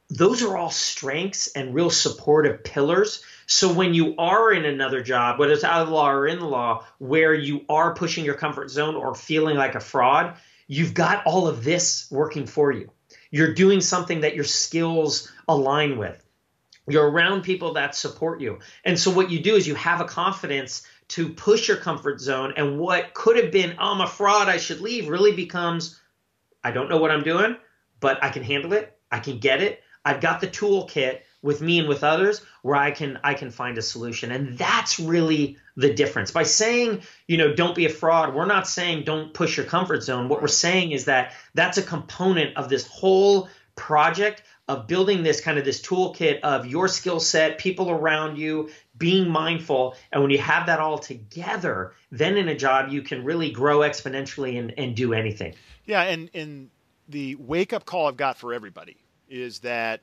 Those 0.10 0.44
are 0.44 0.56
all 0.56 0.70
strengths 0.70 1.48
and 1.48 1.74
real 1.74 1.90
supportive 1.90 2.64
pillars. 2.64 3.24
So 3.48 3.74
when 3.74 3.94
you 3.94 4.16
are 4.18 4.52
in 4.52 4.66
another 4.66 5.02
job, 5.02 5.40
whether 5.40 5.54
it's 5.54 5.64
out 5.64 5.82
of 5.82 5.90
law 5.90 6.12
or 6.12 6.28
in 6.28 6.40
law, 6.40 6.86
where 7.00 7.34
you 7.34 7.66
are 7.70 7.96
pushing 7.96 8.26
your 8.26 8.36
comfort 8.36 8.70
zone 8.70 8.96
or 8.96 9.16
feeling 9.16 9.58
like 9.58 9.76
a 9.76 9.80
fraud, 9.80 10.36
you've 10.68 10.94
got 10.94 11.26
all 11.26 11.48
of 11.48 11.64
this 11.64 12.08
working 12.12 12.46
for 12.46 12.72
you. 12.72 12.92
You're 13.32 13.54
doing 13.54 13.82
something 13.82 14.22
that 14.22 14.36
your 14.36 14.44
skills 14.44 15.32
align 15.48 15.98
with 15.98 16.26
you're 16.88 17.10
around 17.10 17.42
people 17.42 17.74
that 17.74 17.96
support 17.96 18.42
you. 18.42 18.60
And 18.84 19.00
so 19.00 19.12
what 19.12 19.32
you 19.32 19.40
do 19.40 19.56
is 19.56 19.68
you 19.68 19.76
have 19.76 20.02
a 20.02 20.06
confidence 20.06 20.86
to 21.10 21.30
push 21.30 21.68
your 21.68 21.78
comfort 21.78 22.20
zone. 22.20 22.54
And 22.58 22.80
what 22.80 23.14
could 23.14 23.38
have 23.38 23.52
been, 23.52 23.76
oh, 23.80 23.94
I'm 23.94 24.02
a 24.02 24.08
fraud, 24.08 24.48
I 24.48 24.58
should 24.58 24.82
leave, 24.82 25.10
really 25.10 25.36
becomes, 25.36 26.00
I 26.64 26.72
don't 26.72 26.90
know 26.90 26.98
what 26.98 27.12
I'm 27.12 27.24
doing, 27.24 27.58
but 28.00 28.24
I 28.24 28.30
can 28.30 28.44
handle 28.44 28.74
it. 28.74 28.98
I 29.12 29.20
can 29.20 29.40
get 29.40 29.62
it. 29.62 29.82
I've 30.06 30.22
got 30.22 30.40
the 30.40 30.48
toolkit 30.48 31.22
with 31.42 31.62
me 31.62 31.80
and 31.80 31.88
with 31.88 32.04
others 32.04 32.42
where 32.62 32.76
I 32.76 32.92
can 32.92 33.20
I 33.24 33.34
can 33.34 33.52
find 33.52 33.78
a 33.78 33.82
solution. 33.82 34.32
And 34.32 34.58
that's 34.58 35.00
really 35.00 35.58
the 35.76 35.94
difference. 35.94 36.32
By 36.32 36.44
saying, 36.44 37.02
you 37.28 37.38
know, 37.38 37.54
don't 37.54 37.76
be 37.76 37.86
a 37.86 37.90
fraud, 37.90 38.34
we're 38.34 38.46
not 38.46 38.68
saying 38.68 39.04
don't 39.04 39.34
push 39.34 39.58
your 39.58 39.66
comfort 39.66 40.04
zone. 40.04 40.30
What 40.30 40.42
we're 40.42 40.48
saying 40.48 40.92
is 40.92 41.06
that 41.06 41.34
that's 41.54 41.78
a 41.78 41.84
component 41.84 42.56
of 42.58 42.70
this 42.70 42.88
whole 42.88 43.50
project 43.76 44.44
of 44.68 44.88
building 44.88 45.22
this 45.22 45.42
kind 45.42 45.60
of 45.60 45.66
this 45.66 45.82
toolkit 45.82 46.40
of 46.40 46.66
your 46.66 46.88
skill 46.88 47.20
set, 47.20 47.60
people 47.60 47.92
around 47.92 48.38
you, 48.38 48.70
being 48.98 49.30
mindful. 49.30 49.96
And 50.12 50.24
when 50.24 50.32
you 50.32 50.40
have 50.40 50.66
that 50.66 50.80
all 50.80 50.98
together, 50.98 51.94
then 52.12 52.38
in 52.38 52.48
a 52.48 52.56
job 52.56 52.90
you 52.90 53.04
can 53.04 53.24
really 53.24 53.52
grow 53.52 53.80
exponentially 53.80 54.58
and, 54.58 54.74
and 54.78 54.96
do 54.96 55.14
anything. 55.14 55.54
Yeah, 55.86 56.02
and 56.02 56.32
and 56.34 56.70
the 57.08 57.36
wake 57.36 57.74
up 57.74 57.86
call 57.86 58.08
I've 58.08 58.18
got 58.18 58.38
for 58.38 58.52
everybody 58.52 58.98
is 59.30 59.60
that 59.60 60.02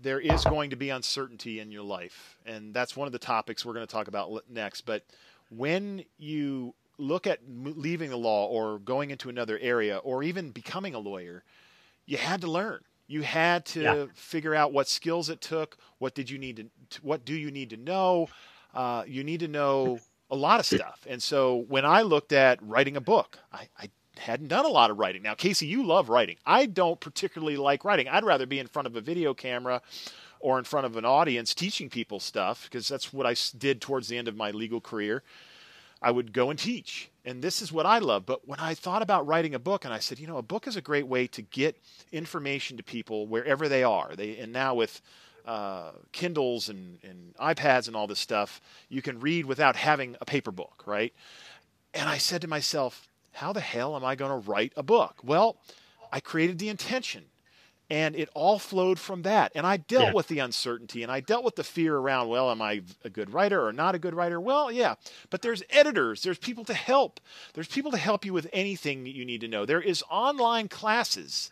there 0.00 0.20
is 0.20 0.44
going 0.44 0.70
to 0.70 0.76
be 0.76 0.90
uncertainty 0.90 1.60
in 1.60 1.70
your 1.70 1.82
life, 1.82 2.38
and 2.44 2.74
that's 2.74 2.96
one 2.96 3.06
of 3.06 3.12
the 3.12 3.18
topics 3.18 3.64
we're 3.64 3.74
going 3.74 3.86
to 3.86 3.92
talk 3.92 4.08
about 4.08 4.42
next. 4.48 4.82
But 4.82 5.04
when 5.50 6.04
you 6.18 6.74
look 6.98 7.26
at 7.26 7.40
leaving 7.46 8.10
the 8.10 8.16
law 8.16 8.46
or 8.46 8.78
going 8.78 9.10
into 9.10 9.28
another 9.28 9.58
area 9.60 9.98
or 9.98 10.22
even 10.22 10.50
becoming 10.50 10.94
a 10.94 10.98
lawyer, 10.98 11.44
you 12.06 12.16
had 12.16 12.40
to 12.42 12.50
learn. 12.50 12.80
You 13.06 13.22
had 13.22 13.66
to 13.66 13.82
Yeah. 13.82 14.06
figure 14.14 14.54
out 14.54 14.72
what 14.72 14.88
skills 14.88 15.28
it 15.28 15.40
took. 15.40 15.76
What 15.98 16.14
did 16.14 16.30
you 16.30 16.38
need 16.38 16.70
to? 16.90 17.02
What 17.02 17.24
do 17.24 17.34
you 17.34 17.50
need 17.50 17.70
to 17.70 17.76
know? 17.76 18.28
uh, 18.74 19.04
you 19.06 19.22
need 19.22 19.40
to 19.40 19.48
know 19.48 20.00
a 20.30 20.36
lot 20.36 20.58
of 20.58 20.66
stuff. 20.66 21.06
And 21.06 21.22
so 21.22 21.64
when 21.68 21.84
I 21.84 22.02
looked 22.02 22.32
at 22.32 22.62
writing 22.62 22.96
a 22.96 23.02
book, 23.02 23.38
I, 23.52 23.68
I 23.78 23.90
hadn't 24.18 24.48
done 24.48 24.64
a 24.64 24.68
lot 24.68 24.90
of 24.90 24.98
writing. 24.98 25.22
Now, 25.22 25.34
Casey, 25.34 25.66
you 25.66 25.84
love 25.84 26.08
writing. 26.08 26.36
I 26.44 26.66
don't 26.66 27.00
particularly 27.00 27.56
like 27.56 27.84
writing. 27.84 28.08
I'd 28.08 28.24
rather 28.24 28.46
be 28.46 28.58
in 28.58 28.66
front 28.66 28.86
of 28.86 28.96
a 28.96 29.00
video 29.00 29.34
camera 29.34 29.82
or 30.40 30.58
in 30.58 30.64
front 30.64 30.86
of 30.86 30.96
an 30.96 31.04
audience 31.04 31.54
teaching 31.54 31.88
people 31.88 32.20
stuff 32.20 32.64
because 32.64 32.88
that's 32.88 33.12
what 33.12 33.26
I 33.26 33.34
did 33.56 33.80
towards 33.80 34.08
the 34.08 34.18
end 34.18 34.28
of 34.28 34.36
my 34.36 34.50
legal 34.50 34.80
career. 34.80 35.22
I 36.02 36.10
would 36.10 36.32
go 36.32 36.50
and 36.50 36.58
teach. 36.58 37.10
And 37.24 37.42
this 37.42 37.62
is 37.62 37.72
what 37.72 37.86
I 37.86 37.98
love. 37.98 38.26
But 38.26 38.46
when 38.46 38.58
I 38.58 38.74
thought 38.74 39.02
about 39.02 39.26
writing 39.26 39.54
a 39.54 39.60
book, 39.60 39.84
and 39.84 39.94
I 39.94 40.00
said, 40.00 40.18
you 40.18 40.26
know, 40.26 40.38
a 40.38 40.42
book 40.42 40.66
is 40.66 40.74
a 40.74 40.80
great 40.80 41.06
way 41.06 41.28
to 41.28 41.42
get 41.42 41.80
information 42.10 42.76
to 42.76 42.82
people 42.82 43.28
wherever 43.28 43.68
they 43.68 43.84
are. 43.84 44.14
They 44.16 44.36
and 44.38 44.52
now 44.52 44.74
with 44.74 45.00
uh, 45.46 45.92
Kindles 46.10 46.68
and, 46.68 46.98
and 47.04 47.34
iPads 47.36 47.86
and 47.86 47.96
all 47.96 48.08
this 48.08 48.18
stuff, 48.18 48.60
you 48.88 49.00
can 49.02 49.20
read 49.20 49.46
without 49.46 49.76
having 49.76 50.16
a 50.20 50.24
paper 50.24 50.50
book, 50.50 50.82
right? 50.86 51.14
And 51.94 52.08
I 52.08 52.18
said 52.18 52.40
to 52.42 52.48
myself, 52.48 53.08
how 53.32 53.52
the 53.52 53.60
hell 53.60 53.96
am 53.96 54.04
I 54.04 54.14
going 54.14 54.30
to 54.30 54.48
write 54.48 54.72
a 54.76 54.82
book? 54.82 55.16
Well, 55.22 55.56
I 56.12 56.20
created 56.20 56.58
the 56.58 56.68
intention 56.68 57.24
and 57.92 58.16
it 58.16 58.30
all 58.34 58.58
flowed 58.58 58.98
from 58.98 59.20
that. 59.22 59.52
And 59.54 59.66
I 59.66 59.76
dealt 59.76 60.06
yeah. 60.06 60.12
with 60.12 60.28
the 60.28 60.38
uncertainty 60.38 61.02
and 61.02 61.12
I 61.12 61.20
dealt 61.20 61.44
with 61.44 61.56
the 61.56 61.64
fear 61.64 61.96
around, 61.96 62.28
well, 62.28 62.50
am 62.50 62.62
I 62.62 62.82
a 63.04 63.10
good 63.10 63.32
writer 63.32 63.66
or 63.66 63.72
not 63.72 63.94
a 63.94 63.98
good 63.98 64.14
writer? 64.14 64.40
Well, 64.40 64.72
yeah, 64.72 64.94
but 65.28 65.42
there's 65.42 65.62
editors, 65.68 66.22
there's 66.22 66.38
people 66.38 66.64
to 66.64 66.74
help. 66.74 67.20
There's 67.52 67.68
people 67.68 67.90
to 67.90 67.98
help 67.98 68.24
you 68.24 68.32
with 68.32 68.48
anything 68.52 69.04
that 69.04 69.14
you 69.14 69.24
need 69.24 69.42
to 69.42 69.48
know. 69.48 69.66
There 69.66 69.80
is 69.80 70.02
online 70.10 70.68
classes 70.68 71.50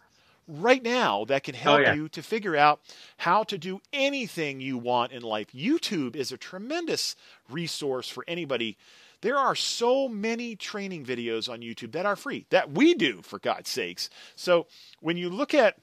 right 0.48 0.82
now 0.82 1.24
that 1.26 1.44
can 1.44 1.54
oh, 1.54 1.58
help 1.58 1.78
oh, 1.80 1.82
yeah. 1.82 1.94
you 1.94 2.08
to 2.08 2.22
figure 2.22 2.56
out 2.56 2.80
how 3.18 3.42
to 3.44 3.58
do 3.58 3.80
anything 3.92 4.60
you 4.60 4.78
want 4.78 5.12
in 5.12 5.22
life. 5.22 5.48
YouTube 5.52 6.16
is 6.16 6.32
a 6.32 6.36
tremendous 6.36 7.16
resource 7.50 8.08
for 8.08 8.24
anybody. 8.26 8.76
There 9.22 9.36
are 9.36 9.54
so 9.54 10.08
many 10.08 10.56
training 10.56 11.04
videos 11.04 11.48
on 11.48 11.60
YouTube 11.60 11.92
that 11.92 12.06
are 12.06 12.16
free 12.16 12.46
that 12.50 12.70
we 12.70 12.94
do, 12.94 13.20
for 13.22 13.38
God's 13.38 13.70
sakes. 13.70 14.08
So 14.34 14.66
when 15.00 15.16
you 15.16 15.28
look 15.28 15.54
at 15.54 15.76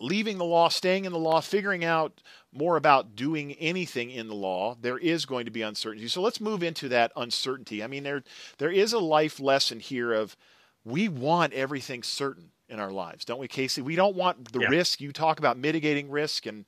leaving 0.00 0.38
the 0.38 0.44
law, 0.44 0.68
staying 0.68 1.04
in 1.04 1.12
the 1.12 1.18
law, 1.18 1.40
figuring 1.40 1.84
out 1.84 2.22
more 2.52 2.76
about 2.76 3.16
doing 3.16 3.52
anything 3.54 4.10
in 4.10 4.28
the 4.28 4.34
law, 4.34 4.76
there 4.80 4.98
is 4.98 5.26
going 5.26 5.44
to 5.44 5.50
be 5.50 5.62
uncertainty. 5.62 6.08
So 6.08 6.22
let's 6.22 6.40
move 6.40 6.62
into 6.62 6.88
that 6.88 7.12
uncertainty. 7.16 7.82
I 7.82 7.86
mean, 7.86 8.04
there 8.04 8.22
there 8.58 8.70
is 8.70 8.92
a 8.92 8.98
life 8.98 9.40
lesson 9.40 9.80
here 9.80 10.12
of 10.12 10.36
we 10.84 11.08
want 11.08 11.52
everything 11.52 12.02
certain 12.02 12.50
in 12.68 12.78
our 12.78 12.90
lives, 12.90 13.24
don't 13.24 13.40
we, 13.40 13.48
Casey? 13.48 13.82
We 13.82 13.96
don't 13.96 14.14
want 14.14 14.52
the 14.52 14.60
yeah. 14.60 14.68
risk. 14.68 15.00
You 15.00 15.12
talk 15.12 15.38
about 15.38 15.56
mitigating 15.56 16.10
risk 16.10 16.46
and 16.46 16.64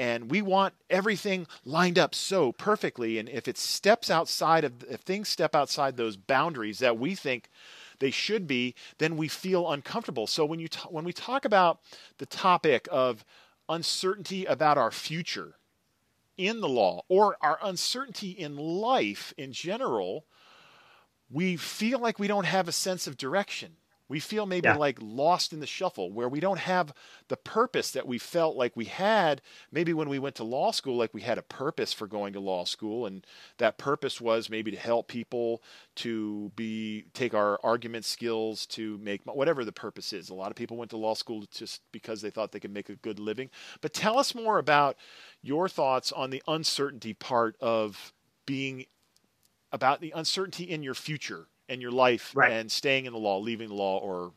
and 0.00 0.30
we 0.30 0.40
want 0.40 0.72
everything 0.88 1.46
lined 1.66 1.98
up 1.98 2.14
so 2.14 2.52
perfectly. 2.52 3.18
And 3.18 3.28
if 3.28 3.46
it 3.46 3.58
steps 3.58 4.10
outside 4.10 4.64
of 4.64 4.82
if 4.84 5.02
things 5.02 5.28
step 5.28 5.54
outside 5.54 5.98
those 5.98 6.16
boundaries 6.16 6.78
that 6.78 6.98
we 6.98 7.14
think 7.14 7.50
they 7.98 8.10
should 8.10 8.46
be, 8.46 8.74
then 8.96 9.18
we 9.18 9.28
feel 9.28 9.70
uncomfortable. 9.70 10.26
So 10.26 10.46
when 10.46 10.58
you 10.58 10.68
t- 10.68 10.88
when 10.88 11.04
we 11.04 11.12
talk 11.12 11.44
about 11.44 11.80
the 12.16 12.24
topic 12.24 12.88
of 12.90 13.26
uncertainty 13.68 14.46
about 14.46 14.78
our 14.78 14.90
future 14.90 15.56
in 16.38 16.62
the 16.62 16.68
law 16.68 17.02
or 17.10 17.36
our 17.42 17.58
uncertainty 17.62 18.30
in 18.30 18.56
life 18.56 19.34
in 19.36 19.52
general, 19.52 20.24
we 21.30 21.56
feel 21.56 21.98
like 21.98 22.18
we 22.18 22.26
don't 22.26 22.46
have 22.46 22.68
a 22.68 22.72
sense 22.72 23.06
of 23.06 23.18
direction. 23.18 23.76
We 24.10 24.18
feel 24.18 24.44
maybe 24.44 24.66
yeah. 24.66 24.74
like 24.74 24.98
lost 25.00 25.52
in 25.52 25.60
the 25.60 25.68
shuffle 25.68 26.10
where 26.10 26.28
we 26.28 26.40
don't 26.40 26.58
have 26.58 26.92
the 27.28 27.36
purpose 27.36 27.92
that 27.92 28.08
we 28.08 28.18
felt 28.18 28.56
like 28.56 28.76
we 28.76 28.86
had 28.86 29.40
maybe 29.70 29.94
when 29.94 30.08
we 30.08 30.18
went 30.18 30.34
to 30.36 30.44
law 30.44 30.72
school, 30.72 30.96
like 30.96 31.14
we 31.14 31.20
had 31.20 31.38
a 31.38 31.42
purpose 31.42 31.92
for 31.92 32.08
going 32.08 32.32
to 32.32 32.40
law 32.40 32.64
school. 32.64 33.06
And 33.06 33.24
that 33.58 33.78
purpose 33.78 34.20
was 34.20 34.50
maybe 34.50 34.72
to 34.72 34.76
help 34.76 35.06
people 35.06 35.62
to 35.96 36.50
be, 36.56 37.04
take 37.14 37.34
our 37.34 37.60
argument 37.62 38.04
skills 38.04 38.66
to 38.66 38.98
make 38.98 39.22
whatever 39.24 39.64
the 39.64 39.70
purpose 39.70 40.12
is. 40.12 40.28
A 40.28 40.34
lot 40.34 40.50
of 40.50 40.56
people 40.56 40.76
went 40.76 40.90
to 40.90 40.96
law 40.96 41.14
school 41.14 41.44
just 41.52 41.80
because 41.92 42.20
they 42.20 42.30
thought 42.30 42.50
they 42.50 42.58
could 42.58 42.74
make 42.74 42.88
a 42.88 42.96
good 42.96 43.20
living. 43.20 43.48
But 43.80 43.94
tell 43.94 44.18
us 44.18 44.34
more 44.34 44.58
about 44.58 44.96
your 45.40 45.68
thoughts 45.68 46.10
on 46.10 46.30
the 46.30 46.42
uncertainty 46.48 47.14
part 47.14 47.54
of 47.60 48.12
being 48.44 48.86
about 49.70 50.00
the 50.00 50.12
uncertainty 50.16 50.64
in 50.64 50.82
your 50.82 50.94
future 50.94 51.46
and 51.70 51.80
your 51.80 51.92
life 51.92 52.32
right. 52.34 52.52
and 52.52 52.70
staying 52.70 53.06
in 53.06 53.14
the 53.14 53.18
law, 53.18 53.38
leaving 53.38 53.68
the 53.68 53.74
law, 53.74 53.98
or 53.98 54.32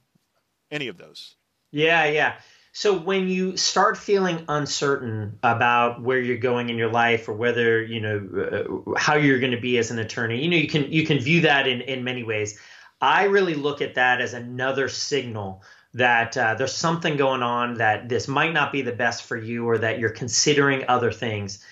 any 0.71 0.87
of 0.87 0.97
those? 0.97 1.35
Yeah, 1.71 2.05
yeah. 2.05 2.35
So 2.71 2.97
when 2.97 3.27
you 3.27 3.57
start 3.57 3.97
feeling 3.97 4.45
uncertain 4.47 5.37
about 5.43 6.01
where 6.01 6.19
you're 6.19 6.37
going 6.37 6.69
in 6.69 6.77
your 6.77 6.89
life 6.89 7.27
or 7.27 7.33
whether 7.33 7.83
you 7.83 7.99
know 7.99 8.93
uh, 8.95 8.97
how 8.97 9.15
you're 9.15 9.39
going 9.39 9.51
to 9.51 9.61
be 9.61 9.77
as 9.77 9.91
an 9.91 9.99
attorney, 9.99 10.41
you 10.41 10.49
know 10.49 10.57
you 10.57 10.67
can 10.67 10.91
you 10.91 11.05
can 11.05 11.19
view 11.19 11.41
that 11.41 11.67
in 11.67 11.81
in 11.81 12.03
many 12.03 12.23
ways. 12.23 12.59
I 13.01 13.25
really 13.25 13.53
look 13.53 13.81
at 13.81 13.95
that 13.95 14.21
as 14.21 14.33
another 14.33 14.87
signal 14.87 15.61
that 15.93 16.35
uh, 16.37 16.55
there's 16.55 16.73
something 16.73 17.17
going 17.17 17.43
on 17.43 17.75
that 17.75 18.09
this 18.09 18.27
might 18.27 18.53
not 18.53 18.71
be 18.71 18.81
the 18.81 18.91
best 18.91 19.23
for 19.23 19.37
you 19.37 19.67
or 19.67 19.77
that 19.77 19.99
you're 19.99 20.09
considering 20.09 20.85
other 20.87 21.11
things. 21.11 21.63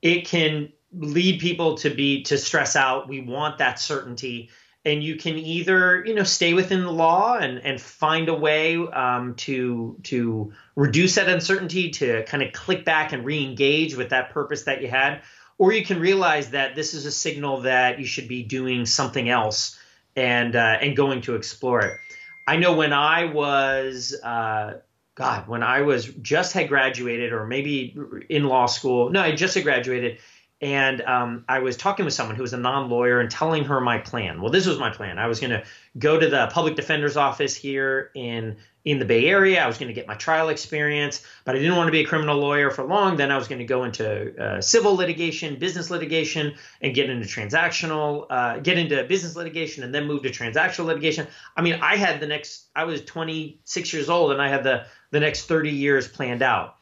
It 0.00 0.26
can 0.26 0.72
lead 0.92 1.40
people 1.40 1.76
to 1.78 1.90
be 1.90 2.22
to 2.24 2.38
stress 2.38 2.76
out. 2.76 3.08
We 3.08 3.20
want 3.20 3.58
that 3.58 3.78
certainty 3.78 4.50
and 4.86 5.02
you 5.02 5.16
can 5.16 5.36
either 5.36 6.04
you 6.06 6.14
know 6.14 6.22
stay 6.22 6.54
within 6.54 6.82
the 6.82 6.92
law 6.92 7.36
and 7.36 7.58
and 7.58 7.80
find 7.80 8.28
a 8.28 8.34
way 8.34 8.76
um, 8.76 9.34
to 9.34 9.98
to 10.04 10.52
reduce 10.76 11.16
that 11.16 11.28
uncertainty 11.28 11.90
to 11.90 12.24
kind 12.24 12.42
of 12.42 12.52
click 12.52 12.84
back 12.84 13.12
and 13.12 13.24
re-engage 13.24 13.96
with 13.96 14.10
that 14.10 14.30
purpose 14.30 14.62
that 14.62 14.80
you 14.80 14.88
had 14.88 15.20
or 15.58 15.72
you 15.72 15.84
can 15.84 15.98
realize 15.98 16.50
that 16.50 16.74
this 16.74 16.94
is 16.94 17.04
a 17.04 17.10
signal 17.10 17.62
that 17.62 17.98
you 17.98 18.06
should 18.06 18.28
be 18.28 18.42
doing 18.42 18.86
something 18.86 19.28
else 19.28 19.78
and 20.14 20.54
uh, 20.54 20.78
and 20.80 20.96
going 20.96 21.20
to 21.20 21.34
explore 21.34 21.80
it. 21.80 21.98
I 22.46 22.56
know 22.56 22.74
when 22.74 22.92
i 22.92 23.24
was 23.24 24.14
uh, 24.22 24.78
god 25.16 25.48
when 25.48 25.64
i 25.64 25.82
was 25.82 26.06
just 26.06 26.52
had 26.52 26.68
graduated 26.68 27.32
or 27.32 27.44
maybe 27.44 27.98
in 28.28 28.44
law 28.44 28.66
school 28.66 29.10
no 29.10 29.20
i 29.20 29.34
just 29.34 29.56
had 29.56 29.64
graduated 29.64 30.18
and 30.62 31.02
um, 31.02 31.44
I 31.48 31.58
was 31.58 31.76
talking 31.76 32.06
with 32.06 32.14
someone 32.14 32.36
who 32.36 32.42
was 32.42 32.54
a 32.54 32.58
non-lawyer 32.58 33.20
and 33.20 33.30
telling 33.30 33.64
her 33.64 33.78
my 33.80 33.98
plan. 33.98 34.40
Well, 34.40 34.50
this 34.50 34.66
was 34.66 34.78
my 34.78 34.90
plan. 34.90 35.18
I 35.18 35.26
was 35.26 35.38
going 35.38 35.50
to 35.50 35.62
go 35.98 36.18
to 36.18 36.28
the 36.28 36.48
public 36.50 36.76
defender's 36.76 37.16
office 37.16 37.54
here 37.54 38.10
in 38.14 38.56
in 38.82 39.00
the 39.00 39.04
Bay 39.04 39.26
Area. 39.26 39.62
I 39.62 39.66
was 39.66 39.78
going 39.78 39.88
to 39.88 39.94
get 39.94 40.06
my 40.06 40.14
trial 40.14 40.48
experience, 40.48 41.22
but 41.44 41.56
I 41.56 41.58
didn't 41.58 41.76
want 41.76 41.88
to 41.88 41.92
be 41.92 42.00
a 42.00 42.06
criminal 42.06 42.38
lawyer 42.38 42.70
for 42.70 42.84
long. 42.84 43.16
Then 43.16 43.32
I 43.32 43.36
was 43.36 43.48
going 43.48 43.58
to 43.58 43.64
go 43.64 43.82
into 43.82 44.40
uh, 44.40 44.60
civil 44.60 44.94
litigation, 44.94 45.58
business 45.58 45.90
litigation, 45.90 46.54
and 46.80 46.94
get 46.94 47.10
into 47.10 47.26
transactional, 47.26 48.26
uh, 48.30 48.58
get 48.60 48.78
into 48.78 49.02
business 49.04 49.34
litigation, 49.34 49.82
and 49.82 49.92
then 49.92 50.06
move 50.06 50.22
to 50.22 50.30
transactional 50.30 50.86
litigation. 50.86 51.26
I 51.56 51.62
mean, 51.62 51.80
I 51.82 51.96
had 51.96 52.20
the 52.20 52.28
next. 52.28 52.68
I 52.74 52.84
was 52.84 53.04
26 53.04 53.92
years 53.92 54.08
old, 54.08 54.32
and 54.32 54.40
I 54.40 54.48
had 54.48 54.62
the 54.62 54.86
the 55.10 55.20
next 55.20 55.46
30 55.46 55.70
years 55.70 56.08
planned 56.08 56.42
out. 56.42 56.76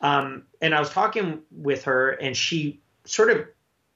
Um, 0.00 0.44
and 0.60 0.74
I 0.74 0.78
was 0.78 0.90
talking 0.90 1.40
with 1.50 1.84
her, 1.84 2.10
and 2.10 2.36
she 2.36 2.82
sort 3.08 3.30
of 3.30 3.46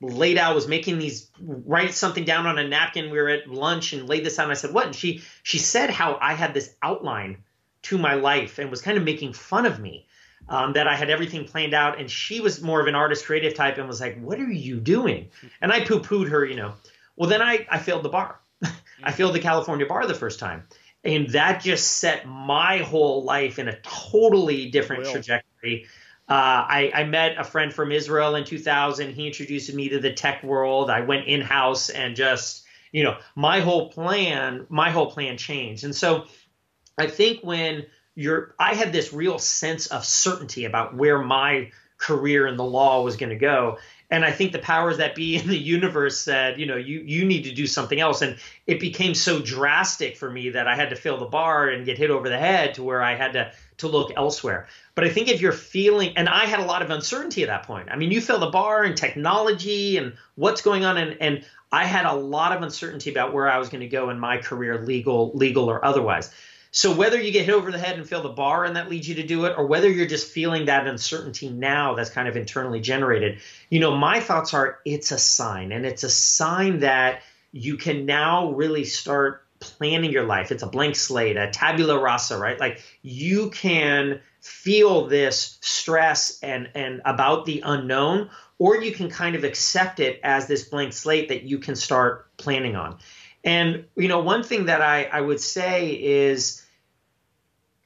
laid 0.03 0.37
out 0.37 0.55
was 0.55 0.67
making 0.67 0.99
these 0.99 1.31
write 1.41 1.95
something 1.95 2.25
down 2.25 2.47
on 2.47 2.59
a 2.59 2.67
napkin. 2.67 3.11
We 3.11 3.19
were 3.19 3.29
at 3.29 3.49
lunch 3.49 3.93
and 3.93 4.09
laid 4.09 4.25
this 4.25 4.39
out. 4.39 4.45
And 4.45 4.53
i 4.53 4.55
said 4.55 4.75
what? 4.75 4.87
And 4.87 4.95
she 4.95 5.23
she 5.43 5.59
said 5.59 5.91
how 5.91 6.19
i 6.21 6.35
had 6.35 6.55
this 6.55 6.75
outline 6.83 7.39
to 7.83 7.99
my 7.99 8.15
life 8.15 8.59
and 8.59 8.71
was 8.71 8.83
kind 8.83 8.99
of 8.99 9.05
making 9.05 9.33
fun 9.33 9.67
of 9.67 9.81
me 9.81 10.07
um, 10.49 10.73
that 10.73 10.89
i 10.89 10.97
had 10.97 11.09
everything 11.09 11.45
planned 11.45 11.75
out. 11.75 12.01
And 12.01 12.11
she 12.11 12.41
was 12.41 12.61
more 12.61 12.81
of 12.81 12.89
an 12.89 12.95
artist 12.95 13.25
creative 13.25 13.55
type 13.55 13.79
and 13.79 13.87
was 13.87 14.01
like 14.01 14.21
what 14.21 14.41
are 14.41 14.51
you 14.51 14.81
doing? 14.81 15.29
And 15.61 15.73
i 15.73 15.85
poo-pooed 15.85 16.29
her 16.29 16.45
you 16.45 16.57
know. 16.57 16.75
Well 17.17 17.31
then 17.31 17.41
i 17.41 17.67
i 17.71 17.79
failed 17.79 18.03
the 18.03 18.09
bar. 18.09 18.41
I 19.05 19.13
failed 19.13 19.35
the 19.35 19.41
california 19.41 19.87
bar 19.87 20.07
the 20.07 20.15
first 20.15 20.41
time. 20.41 20.65
And 21.05 21.29
that 21.31 21.61
just 21.61 21.99
set 21.99 22.29
my 22.29 22.79
whole 22.79 23.25
life 23.25 23.59
in 23.59 23.67
a 23.67 23.77
totally 23.81 24.71
different 24.71 25.05
trajectory 25.05 25.89
uh, 26.29 26.33
I, 26.69 26.93
I, 26.95 27.05
met 27.05 27.37
a 27.37 27.45
friend 27.45 27.75
from 27.75 27.91
Israel 27.91 28.37
in 28.37 28.45
2000. 28.45 29.13
He 29.13 29.27
introduced 29.27 29.75
me 29.75 29.89
to 29.91 29.99
the 29.99 30.13
tech 30.13 30.43
world. 30.43 30.89
I 30.89 31.01
went 31.01 31.27
in 31.27 31.41
house 31.41 31.91
and 31.91 32.15
just, 32.15 32.65
you 32.93 33.03
know, 33.03 33.19
my 33.35 33.61
whole 33.61 33.91
plan, 33.91 34.67
my 34.69 34.91
whole 34.91 35.11
plan 35.11 35.37
changed. 35.37 35.85
And 35.85 35.95
so 35.95 36.27
I 36.97 37.09
think 37.09 37.41
when 37.43 37.87
you're, 38.15 38.55
I 38.59 38.75
had 38.75 38.93
this 38.93 39.13
real 39.13 39.39
sense 39.39 39.89
of 39.89 40.05
certainty 40.05 40.65
about 40.65 40.97
where 40.97 41.21
my 41.21 41.73
career 41.99 42.47
in 42.47 42.57
the 42.57 42.65
law 42.65 43.03
was 43.03 43.17
going 43.17 43.31
to 43.31 43.37
go. 43.37 43.79
And 44.13 44.27
I 44.27 44.31
think 44.31 44.53
the 44.53 44.59
powers 44.59 44.99
that 44.99 45.15
be 45.15 45.37
in 45.39 45.49
the 45.49 45.59
universe 45.59 46.21
said, 46.21 46.61
you 46.61 46.67
know, 46.67 46.77
you 46.77 47.01
you 47.01 47.25
need 47.25 47.45
to 47.45 47.53
do 47.53 47.67
something 47.67 47.99
else. 47.99 48.23
And 48.23 48.37
it 48.67 48.79
became 48.79 49.15
so 49.15 49.41
drastic 49.41 50.17
for 50.17 50.31
me 50.31 50.51
that 50.51 50.69
I 50.69 50.77
had 50.77 50.91
to 50.91 50.97
fill 50.97 51.19
the 51.19 51.27
bar 51.27 51.69
and 51.69 51.87
get 51.87 51.99
hit 51.99 52.11
over 52.11 52.29
the 52.29 52.39
head 52.39 52.75
to 52.75 52.83
where 52.83 53.03
I 53.03 53.17
had 53.17 53.33
to 53.33 53.53
to 53.79 53.89
look 53.89 54.13
elsewhere. 54.15 54.69
But 54.95 55.05
I 55.05 55.09
think 55.09 55.29
if 55.29 55.41
you're 55.41 55.51
feeling, 55.51 56.17
and 56.17 56.29
I 56.29 56.45
had 56.45 56.61
a 56.61 56.65
lot 56.65 56.83
of 56.83 56.91
uncertainty 56.91 57.43
at 57.43 57.49
that 57.49 57.65
point. 57.65 57.89
I 57.91 57.97
mean, 57.97 58.13
you 58.13 58.21
fill 58.21 58.39
the 58.39 58.51
bar 58.51 58.85
and 58.85 58.97
technology 58.97 59.97
and 59.97 60.13
what's 60.37 60.61
going 60.61 60.85
on, 60.85 60.99
and 60.99 61.17
and 61.21 61.45
I 61.73 61.87
had 61.87 62.05
a 62.05 62.13
lot 62.13 62.55
of 62.55 62.63
uncertainty 62.63 63.11
about 63.11 63.33
where 63.33 63.51
I 63.51 63.59
was 63.59 63.71
going 63.71 63.81
to 63.81 63.89
go 63.89 64.11
in 64.11 64.21
my 64.21 64.37
career, 64.37 64.85
legal, 64.85 65.33
legal 65.35 65.71
or 65.71 65.83
otherwise. 65.83 66.31
So 66.75 66.95
whether 66.95 67.21
you 67.21 67.31
get 67.31 67.45
hit 67.45 67.55
over 67.55 67.71
the 67.71 67.79
head 67.79 67.99
and 67.99 68.09
feel 68.09 68.23
the 68.23 68.31
bar 68.31 68.65
and 68.65 68.77
that 68.77 68.89
leads 68.89 69.07
you 69.07 69.17
to 69.17 69.23
do 69.23 69.45
it, 69.45 69.55
or 69.59 69.67
whether 69.67 69.91
you're 69.91 70.07
just 70.07 70.33
feeling 70.33 70.65
that 70.65 70.87
uncertainty 70.87 71.51
now 71.51 71.95
that's 71.95 72.09
kind 72.09 72.27
of 72.27 72.37
internally 72.37 72.81
generated, 72.81 73.41
you 73.69 73.79
know, 73.79 73.95
my 73.95 74.21
thoughts 74.21 74.55
are 74.55 74.79
it's 74.87 75.13
a 75.13 75.19
sign, 75.19 75.71
and 75.71 75.85
it's 75.85 76.03
a 76.03 76.09
sign 76.09 76.81
that 76.81 77.21
you 77.53 77.77
can 77.77 78.07
now 78.07 78.53
really 78.53 78.85
start 78.85 79.45
planning 79.61 80.11
your 80.11 80.25
life. 80.25 80.51
It's 80.51 80.63
a 80.63 80.67
blank 80.67 80.97
slate, 80.97 81.37
a 81.37 81.51
tabula 81.51 82.01
rasa, 82.01 82.39
right? 82.39 82.59
Like 82.59 82.83
you 83.03 83.51
can 83.51 84.21
feel 84.41 85.07
this 85.07 85.59
stress 85.61 86.41
and 86.43 86.71
and 86.75 87.03
about 87.05 87.45
the 87.45 87.63
unknown 87.65 88.31
or 88.59 88.83
you 88.83 88.93
can 88.93 89.09
kind 89.09 89.37
of 89.37 89.45
accept 89.45 90.01
it 90.01 90.21
as 90.25 90.47
this 90.47 90.65
blank 90.65 90.93
slate 90.93 91.29
that 91.29 91.43
you 91.43 91.59
can 91.59 91.77
start 91.77 92.35
planning 92.39 92.77
on. 92.77 92.99
And 93.45 93.85
you 93.95 94.09
know, 94.09 94.21
one 94.21 94.43
thing 94.43 94.67
that 94.67 94.81
I, 94.81 95.05
I 95.05 95.21
would 95.21 95.41
say 95.41 95.91
is 95.91 96.62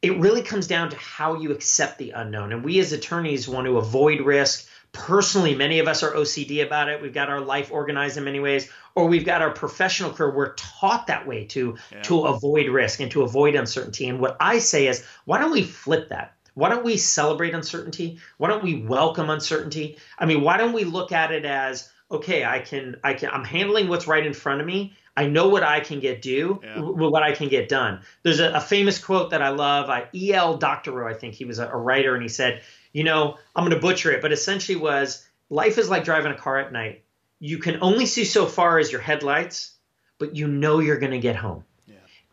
it 0.07 0.19
really 0.19 0.43
comes 0.43 0.67
down 0.67 0.91
to 0.91 0.97
how 0.97 1.35
you 1.35 1.53
accept 1.53 1.99
the 1.99 2.11
unknown. 2.11 2.53
And 2.53 2.65
we 2.65 2.79
as 2.79 2.93
attorneys 2.93 3.49
want 3.49 3.67
to 3.67 3.79
avoid 3.79 4.21
risk. 4.21 4.69
Personally, 4.93 5.55
many 5.55 5.79
of 5.79 5.89
us 5.89 6.03
are 6.03 6.13
OCD 6.13 6.65
about 6.65 6.89
it. 6.89 7.03
We've 7.03 7.13
got 7.13 7.29
our 7.29 7.41
life 7.41 7.71
organized 7.71 8.17
in 8.17 8.25
many 8.25 8.41
ways, 8.41 8.71
or 8.95 9.07
we've 9.07 9.27
got 9.27 9.43
our 9.43 9.51
professional 9.51 10.11
career. 10.11 10.35
We're 10.35 10.55
taught 10.55 11.09
that 11.09 11.27
way 11.27 11.45
to 11.47 11.77
yeah. 11.93 12.03
to 12.03 12.23
avoid 12.23 12.69
risk 12.69 13.01
and 13.01 13.11
to 13.11 13.23
avoid 13.23 13.57
uncertainty. 13.57 14.09
And 14.09 14.21
what 14.21 14.37
I 14.41 14.59
say 14.59 14.87
is, 14.87 15.05
why 15.25 15.39
don't 15.39 15.53
we 15.53 15.63
flip 15.63 16.09
that? 16.11 16.33
Why 16.55 16.71
don't 16.71 16.85
we 16.85 16.97
celebrate 16.97 17.55
uncertainty? 17.55 18.19
Why 18.39 18.49
don't 18.49 18.63
we 18.65 18.81
welcome 18.81 19.29
uncertainty? 19.29 19.99
I 20.19 20.25
mean, 20.25 20.41
why 20.41 20.57
don't 20.57 20.73
we 20.73 20.85
look 20.85 21.13
at 21.13 21.31
it 21.31 21.45
as 21.45 21.91
okay, 22.11 22.45
I 22.45 22.61
can, 22.61 22.97
I 23.03 23.15
can, 23.15 23.31
I'm 23.31 23.45
handling 23.45 23.89
what's 23.89 24.07
right 24.07 24.25
in 24.25 24.33
front 24.33 24.61
of 24.61 24.67
me. 24.67 24.95
I 25.17 25.27
know 25.27 25.49
what 25.49 25.63
I 25.63 25.81
can 25.81 26.01
get 26.01 26.21
do, 26.21 26.61
yeah. 26.63 26.81
what 26.81 27.23
I 27.23 27.33
can 27.33 27.49
get 27.49 27.69
done. 27.69 28.03
There's 28.23 28.41
a, 28.41 28.53
a 28.53 28.61
famous 28.61 28.99
quote 28.99 29.31
that 29.31 29.41
I 29.41 29.49
love. 29.49 29.89
I, 29.89 30.09
E.L. 30.15 30.59
Doctorow, 30.59 31.09
I 31.09 31.15
think 31.15 31.35
he 31.35 31.47
was 31.47 31.59
a, 31.59 31.69
a 31.69 31.77
writer, 31.77 32.15
and 32.15 32.23
he 32.23 32.29
said, 32.29 32.63
you 32.93 33.05
know, 33.05 33.39
I'm 33.55 33.65
going 33.65 33.75
to 33.75 33.81
butcher 33.81 34.13
it, 34.13 34.21
but 34.21 34.33
essentially 34.33 34.77
was 34.77 35.27
life 35.49 35.79
is 35.79 35.89
like 35.89 36.05
driving 36.05 36.33
a 36.33 36.37
car 36.37 36.59
at 36.59 36.73
night. 36.73 37.03
You 37.41 37.59
can 37.59 37.79
only 37.81 38.07
see 38.07 38.25
so 38.25 38.47
far 38.47 38.79
as 38.79 38.93
your 38.93 39.01
headlights, 39.01 39.73
but 40.19 40.37
you 40.37 40.49
know 40.49 40.81
you're 40.81 40.99
going 40.99 41.13
to 41.13 41.19
get 41.19 41.37
home 41.37 41.65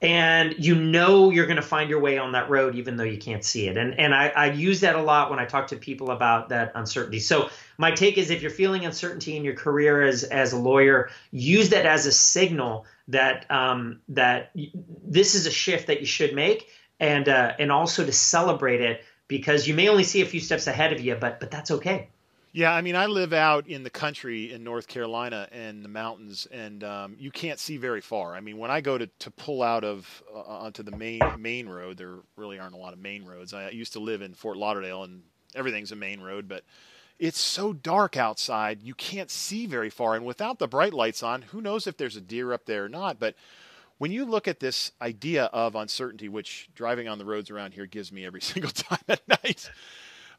and 0.03 0.53
you 0.59 0.75
know 0.75 1.31
you're 1.31 1.45
going 1.45 1.55
to 1.55 1.61
find 1.61 1.89
your 1.89 2.01
way 2.01 2.17
on 2.17 2.33
that 2.33 2.49
road 2.49 2.75
even 2.75 2.97
though 2.97 3.05
you 3.05 3.17
can't 3.17 3.43
see 3.43 3.67
it. 3.67 3.77
And 3.77 3.97
and 3.97 4.13
I, 4.13 4.27
I, 4.27 4.51
use 4.51 4.81
that 4.81 4.95
a 4.95 5.01
lot 5.01 5.29
when 5.29 5.39
i 5.39 5.45
talk 5.45 5.67
to 5.67 5.77
people 5.77 6.11
about 6.11 6.49
that 6.49 6.73
uncertainty. 6.75 7.19
So 7.19 7.49
my 7.77 7.91
take 7.91 8.17
is 8.17 8.29
if 8.29 8.41
you're 8.41 8.51
feeling 8.51 8.85
uncertainty 8.85 9.37
in 9.37 9.45
your 9.45 9.55
career 9.55 10.01
as 10.03 10.23
as 10.25 10.51
a 10.51 10.57
lawyer 10.57 11.09
use 11.31 11.69
that 11.69 11.85
as 11.85 12.05
a 12.05 12.11
signal 12.11 12.85
that 13.07 13.49
um, 13.49 14.01
that 14.09 14.51
this 14.53 15.35
is 15.35 15.47
a 15.47 15.51
shift 15.51 15.87
that 15.87 16.01
you 16.01 16.05
should 16.05 16.35
make 16.35 16.67
and 16.99 17.29
uh, 17.29 17.53
and 17.57 17.71
also 17.71 18.05
to 18.05 18.11
celebrate 18.11 18.81
it 18.81 19.03
because 19.29 19.67
you 19.67 19.73
may 19.73 19.87
only 19.87 20.03
see 20.03 20.21
a 20.21 20.25
few 20.25 20.41
steps 20.41 20.67
ahead 20.67 20.91
of 20.91 20.99
you 20.99 21.15
but 21.15 21.39
but 21.39 21.49
that's 21.49 21.71
okay 21.71 22.09
yeah, 22.53 22.71
I 22.71 22.81
mean, 22.81 22.95
I 22.95 23.07
live 23.07 23.33
out 23.33 23.67
in 23.67 23.81
the 23.81 23.89
country 23.89 24.53
in 24.53 24.63
North 24.63 24.87
Carolina 24.87 25.47
and 25.51 25.83
the 25.83 25.89
mountains, 25.89 26.47
and 26.51 26.83
um, 26.83 27.15
you 27.17 27.31
can't 27.31 27.59
see 27.59 27.77
very 27.77 27.99
far. 27.99 28.35
I 28.35 28.41
mean, 28.41 28.59
when 28.59 28.69
I 28.69 28.79
go 28.79 28.95
to, 28.95 29.07
to 29.07 29.31
pull 29.31 29.63
out 29.63 29.83
of 29.83 30.23
uh, 30.31 30.39
onto 30.39 30.83
the 30.83 30.95
main 30.95 31.19
main 31.39 31.67
road, 31.67 31.97
there 31.97 32.19
really 32.35 32.59
aren't 32.59 32.75
a 32.75 32.77
lot 32.77 32.93
of 32.93 32.99
main 32.99 33.25
roads. 33.25 33.55
I 33.55 33.71
used 33.71 33.93
to 33.93 33.99
live 33.99 34.21
in 34.21 34.35
Fort 34.35 34.57
Lauderdale, 34.57 35.03
and 35.03 35.23
everything's 35.55 35.91
a 35.91 35.95
main 35.95 36.21
road, 36.21 36.47
but 36.47 36.63
it's 37.17 37.39
so 37.39 37.73
dark 37.73 38.17
outside, 38.17 38.83
you 38.83 38.93
can't 38.93 39.31
see 39.31 39.65
very 39.65 39.89
far. 39.89 40.15
And 40.15 40.23
without 40.23 40.59
the 40.59 40.67
bright 40.67 40.93
lights 40.93 41.23
on, 41.23 41.41
who 41.41 41.61
knows 41.61 41.87
if 41.87 41.97
there's 41.97 42.15
a 42.15 42.21
deer 42.21 42.53
up 42.53 42.65
there 42.65 42.85
or 42.85 42.89
not? 42.89 43.19
But 43.19 43.35
when 43.97 44.11
you 44.11 44.25
look 44.25 44.47
at 44.47 44.59
this 44.59 44.91
idea 45.01 45.45
of 45.45 45.75
uncertainty, 45.75 46.29
which 46.29 46.69
driving 46.75 47.07
on 47.07 47.17
the 47.17 47.25
roads 47.25 47.49
around 47.49 47.73
here 47.73 47.85
gives 47.87 48.11
me 48.11 48.25
every 48.25 48.41
single 48.43 48.71
time 48.71 48.99
at 49.07 49.27
night, 49.27 49.71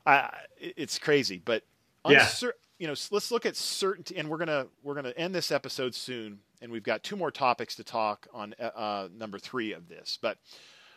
I, 0.07 0.31
it's 0.59 0.98
crazy. 0.98 1.40
But 1.44 1.64
yeah. 2.12 2.20
Uncer- 2.20 2.52
you 2.78 2.86
know, 2.86 2.94
let's 3.10 3.30
look 3.30 3.46
at 3.46 3.56
certainty, 3.56 4.16
and 4.16 4.28
we're 4.28 4.38
gonna 4.38 4.66
we're 4.82 4.94
gonna 4.94 5.14
end 5.16 5.34
this 5.34 5.52
episode 5.52 5.94
soon, 5.94 6.40
and 6.60 6.72
we've 6.72 6.82
got 6.82 7.02
two 7.02 7.16
more 7.16 7.30
topics 7.30 7.76
to 7.76 7.84
talk 7.84 8.26
on 8.32 8.54
uh, 8.60 8.64
uh, 8.64 9.08
number 9.16 9.38
three 9.38 9.72
of 9.72 9.88
this. 9.88 10.18
But 10.20 10.38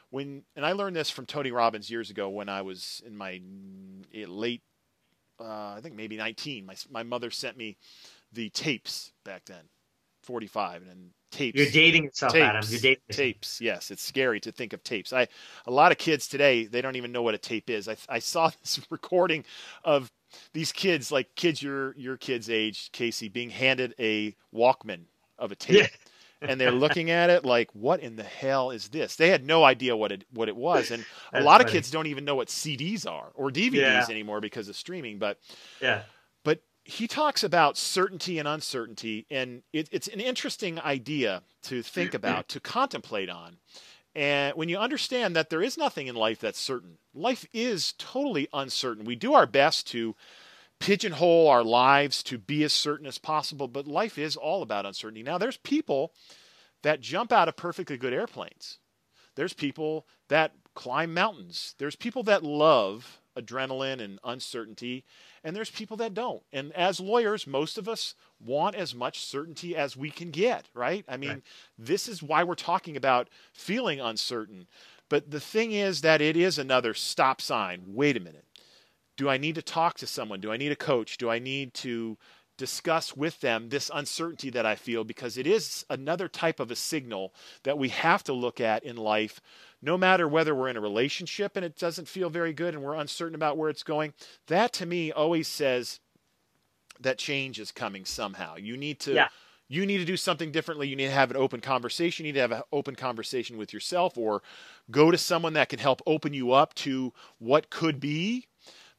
when 0.10 0.44
and 0.56 0.66
I 0.66 0.72
learned 0.72 0.96
this 0.96 1.10
from 1.10 1.26
Tony 1.26 1.52
Robbins 1.52 1.90
years 1.90 2.10
ago 2.10 2.30
when 2.30 2.50
I 2.50 2.62
was 2.62 3.02
in 3.06 3.16
my 3.16 3.42
late, 4.14 4.64
uh, 5.40 5.76
I 5.78 5.80
think 5.82 5.96
maybe 5.96 6.18
19. 6.18 6.66
My 6.66 6.76
my 6.90 7.04
mother 7.04 7.30
sent 7.30 7.58
me 7.58 7.78
the 8.34 8.50
tapes 8.50 9.12
back 9.24 9.46
then, 9.46 9.64
45, 10.24 10.84
and 10.90 11.12
tapes. 11.32 11.58
You're 11.58 11.72
dating 11.72 12.06
yourself, 12.06 12.34
tapes, 12.34 12.44
Adam. 12.44 12.64
You're 12.70 12.80
dating 12.80 13.04
yourself. 13.10 13.18
tapes. 13.18 13.62
Yes, 13.62 13.92
it's 13.92 14.04
scary 14.04 14.40
to 14.42 14.52
think 14.52 14.74
of 14.74 14.84
tapes. 14.84 15.14
I 15.14 15.28
a 15.66 15.72
lot 15.72 15.92
of 15.92 15.98
kids 15.98 16.28
today 16.28 16.66
they 16.66 16.82
don't 16.82 16.96
even 16.96 17.12
know 17.12 17.22
what 17.22 17.36
a 17.36 17.38
tape 17.40 17.70
is. 17.70 17.88
I 17.88 17.98
I 18.10 18.20
saw 18.20 18.50
this 18.62 18.80
recording 18.90 19.46
of 19.84 20.10
these 20.54 20.72
kids, 20.72 21.12
like 21.12 21.36
kids 21.36 21.62
your 21.62 21.96
your 21.98 22.18
kids' 22.18 22.50
age, 22.50 22.92
Casey, 22.92 23.30
being 23.30 23.50
handed 23.50 23.94
a 24.00 24.36
Walkman 24.54 25.06
of 25.38 25.52
a 25.52 25.56
tape. 25.56 25.76
Yeah. 25.76 25.88
and 26.50 26.62
they're 26.62 26.72
looking 26.72 27.10
at 27.10 27.30
it 27.30 27.44
like, 27.46 27.70
"What 27.74 28.00
in 28.00 28.16
the 28.16 28.24
hell 28.24 28.70
is 28.72 28.90
this?" 28.90 29.16
They 29.16 29.30
had 29.30 29.46
no 29.46 29.64
idea 29.64 29.96
what 29.96 30.12
it 30.12 30.26
what 30.32 30.48
it 30.48 30.56
was, 30.56 30.92
and 30.92 31.04
a 31.34 31.42
lot 31.42 31.60
funny. 31.60 31.66
of 31.66 31.72
kids 31.72 31.90
don't 31.90 32.08
even 32.08 32.26
know 32.26 32.36
what 32.36 32.48
CDs 32.48 33.10
are 33.10 33.32
or 33.34 33.50
DVDs 33.50 33.74
yeah. 33.74 34.06
anymore 34.10 34.40
because 34.40 34.70
of 34.70 34.76
streaming. 34.76 35.18
But 35.18 35.40
yeah, 35.82 36.04
but 36.44 36.62
he 36.84 37.08
talks 37.08 37.44
about 37.44 37.76
certainty 37.76 38.38
and 38.40 38.48
uncertainty, 38.48 39.26
and 39.32 39.64
it, 39.74 39.90
it's 39.92 40.08
an 40.08 40.20
interesting 40.20 40.80
idea 40.80 41.42
to 41.64 41.82
think 41.82 42.14
about, 42.14 42.48
to 42.50 42.60
contemplate 42.60 43.30
on. 43.30 43.58
And 44.18 44.56
when 44.56 44.68
you 44.68 44.80
understand 44.80 45.36
that 45.36 45.52
there 45.52 45.62
is 45.62 45.78
nothing 45.78 46.08
in 46.08 46.16
life 46.16 46.40
that's 46.40 46.60
certain, 46.60 46.98
life 47.14 47.46
is 47.54 47.94
totally 48.00 48.48
uncertain. 48.52 49.06
We 49.06 49.16
do 49.16 49.36
our 49.36 49.46
best 49.46 49.86
to 49.90 50.16
pigeonhole 50.80 51.48
our 51.48 51.64
lives 51.64 52.24
to 52.24 52.40
be 52.40 52.64
as 52.64 52.74
certain 52.74 53.06
as 53.06 53.20
possible, 53.20 53.68
but 53.68 53.88
life 53.88 54.18
is 54.18 54.36
all 54.36 54.64
about 54.64 54.88
uncertainty. 54.88 55.22
Now, 55.22 55.38
there's 55.38 55.58
people 55.58 56.14
that 56.82 57.00
jump 57.00 57.32
out 57.32 57.48
of 57.48 57.58
perfectly 57.58 57.96
good 57.96 58.12
airplanes. 58.12 58.80
There's 59.36 59.54
people 59.54 60.08
that 60.30 60.54
climb 60.74 61.14
mountains. 61.14 61.76
There's 61.78 61.96
people 61.96 62.24
that 62.24 62.42
love 62.42 63.20
adrenaline 63.38 64.02
and 64.02 64.20
uncertainty, 64.24 65.04
and 65.44 65.56
there's 65.56 65.70
people 65.70 65.98
that 65.98 66.14
don't. 66.14 66.44
And 66.52 66.72
as 66.74 67.00
lawyers, 67.00 67.48
most 67.48 67.78
of 67.78 67.88
us 67.88 68.16
want 68.40 68.76
as 68.76 68.94
much 68.94 69.20
certainty 69.20 69.76
as 69.76 69.96
we 69.96 70.10
can 70.10 70.32
get, 70.32 70.66
right? 70.74 71.06
I 71.08 71.18
mean, 71.18 71.30
right. 71.30 71.44
this 71.78 72.08
is 72.08 72.24
why 72.24 72.44
we're 72.44 72.56
talking 72.56 72.98
about 72.98 73.30
feeling 73.54 74.00
uncertain. 74.00 74.68
But 75.10 75.32
the 75.32 75.40
thing 75.40 75.72
is 75.72 76.02
that 76.02 76.22
it 76.22 76.36
is 76.36 76.58
another 76.58 76.94
stop 76.94 77.42
sign. 77.42 77.84
Wait 77.88 78.18
a 78.18 78.20
minute. 78.20 78.46
Do 79.16 79.30
I 79.30 79.38
need 79.38 79.56
to 79.56 79.62
talk 79.62 79.98
to 79.98 80.08
someone? 80.08 80.42
Do 80.42 80.52
I 80.52 80.58
need 80.58 80.72
a 80.72 80.76
coach? 80.76 81.18
Do 81.18 81.30
I 81.30 81.40
need 81.40 81.74
to 81.76 82.18
discuss 82.58 83.16
with 83.16 83.40
them 83.42 83.70
this 83.70 83.90
uncertainty 83.94 84.50
that 84.50 84.66
I 84.66 84.76
feel? 84.76 85.04
Because 85.04 85.38
it 85.38 85.48
is 85.48 85.86
another 85.90 86.28
type 86.28 86.60
of 86.60 86.72
a 86.72 86.76
signal 86.76 87.34
that 87.64 87.78
we 87.78 87.90
have 87.90 88.24
to 88.26 88.34
look 88.34 88.60
at 88.60 88.84
in 88.84 88.98
life 88.98 89.40
no 89.82 89.98
matter 89.98 90.28
whether 90.28 90.56
we're 90.56 90.70
in 90.70 90.78
a 90.78 90.82
relationship 90.82 91.56
and 91.56 91.64
it 91.64 91.78
doesn't 91.78 92.08
feel 92.08 92.30
very 92.30 92.54
good 92.54 92.74
and 92.74 92.84
we're 92.84 92.96
uncertain 92.96 93.36
about 93.36 93.58
where 93.58 93.70
it's 93.70 93.84
going, 93.84 94.14
that 94.48 94.74
to 94.74 94.86
me 94.86 95.12
always 95.12 95.48
says 95.48 96.00
that 97.00 97.18
change 97.18 97.60
is 97.60 97.72
coming 97.72 98.06
somehow. 98.06 98.56
You 98.56 98.76
need 98.76 99.00
to 99.02 99.14
yeah. 99.14 99.28
you 99.68 99.86
need 99.86 99.98
to 99.98 100.06
do 100.06 100.18
something 100.18 100.52
differently. 100.52 100.88
You 100.88 100.96
need 100.96 101.08
to 101.08 101.12
have 101.12 101.30
an 101.30 101.38
open 101.38 101.62
conversation. 101.62 102.26
You 102.26 102.32
need 102.32 102.38
to 102.38 102.42
have 102.42 102.52
an 102.52 102.64
open 102.72 102.96
conversation 102.96 103.58
with 103.58 103.72
yourself 103.72 104.18
or 104.18 104.42
go 104.90 105.12
to 105.12 105.18
someone 105.18 105.54
that 105.54 105.70
can 105.70 105.80
help 105.80 106.02
open 106.08 106.34
you 106.34 106.54
up 106.54 106.74
to 106.76 107.14
what 107.38 107.70
could 107.70 108.00
be. 108.00 108.48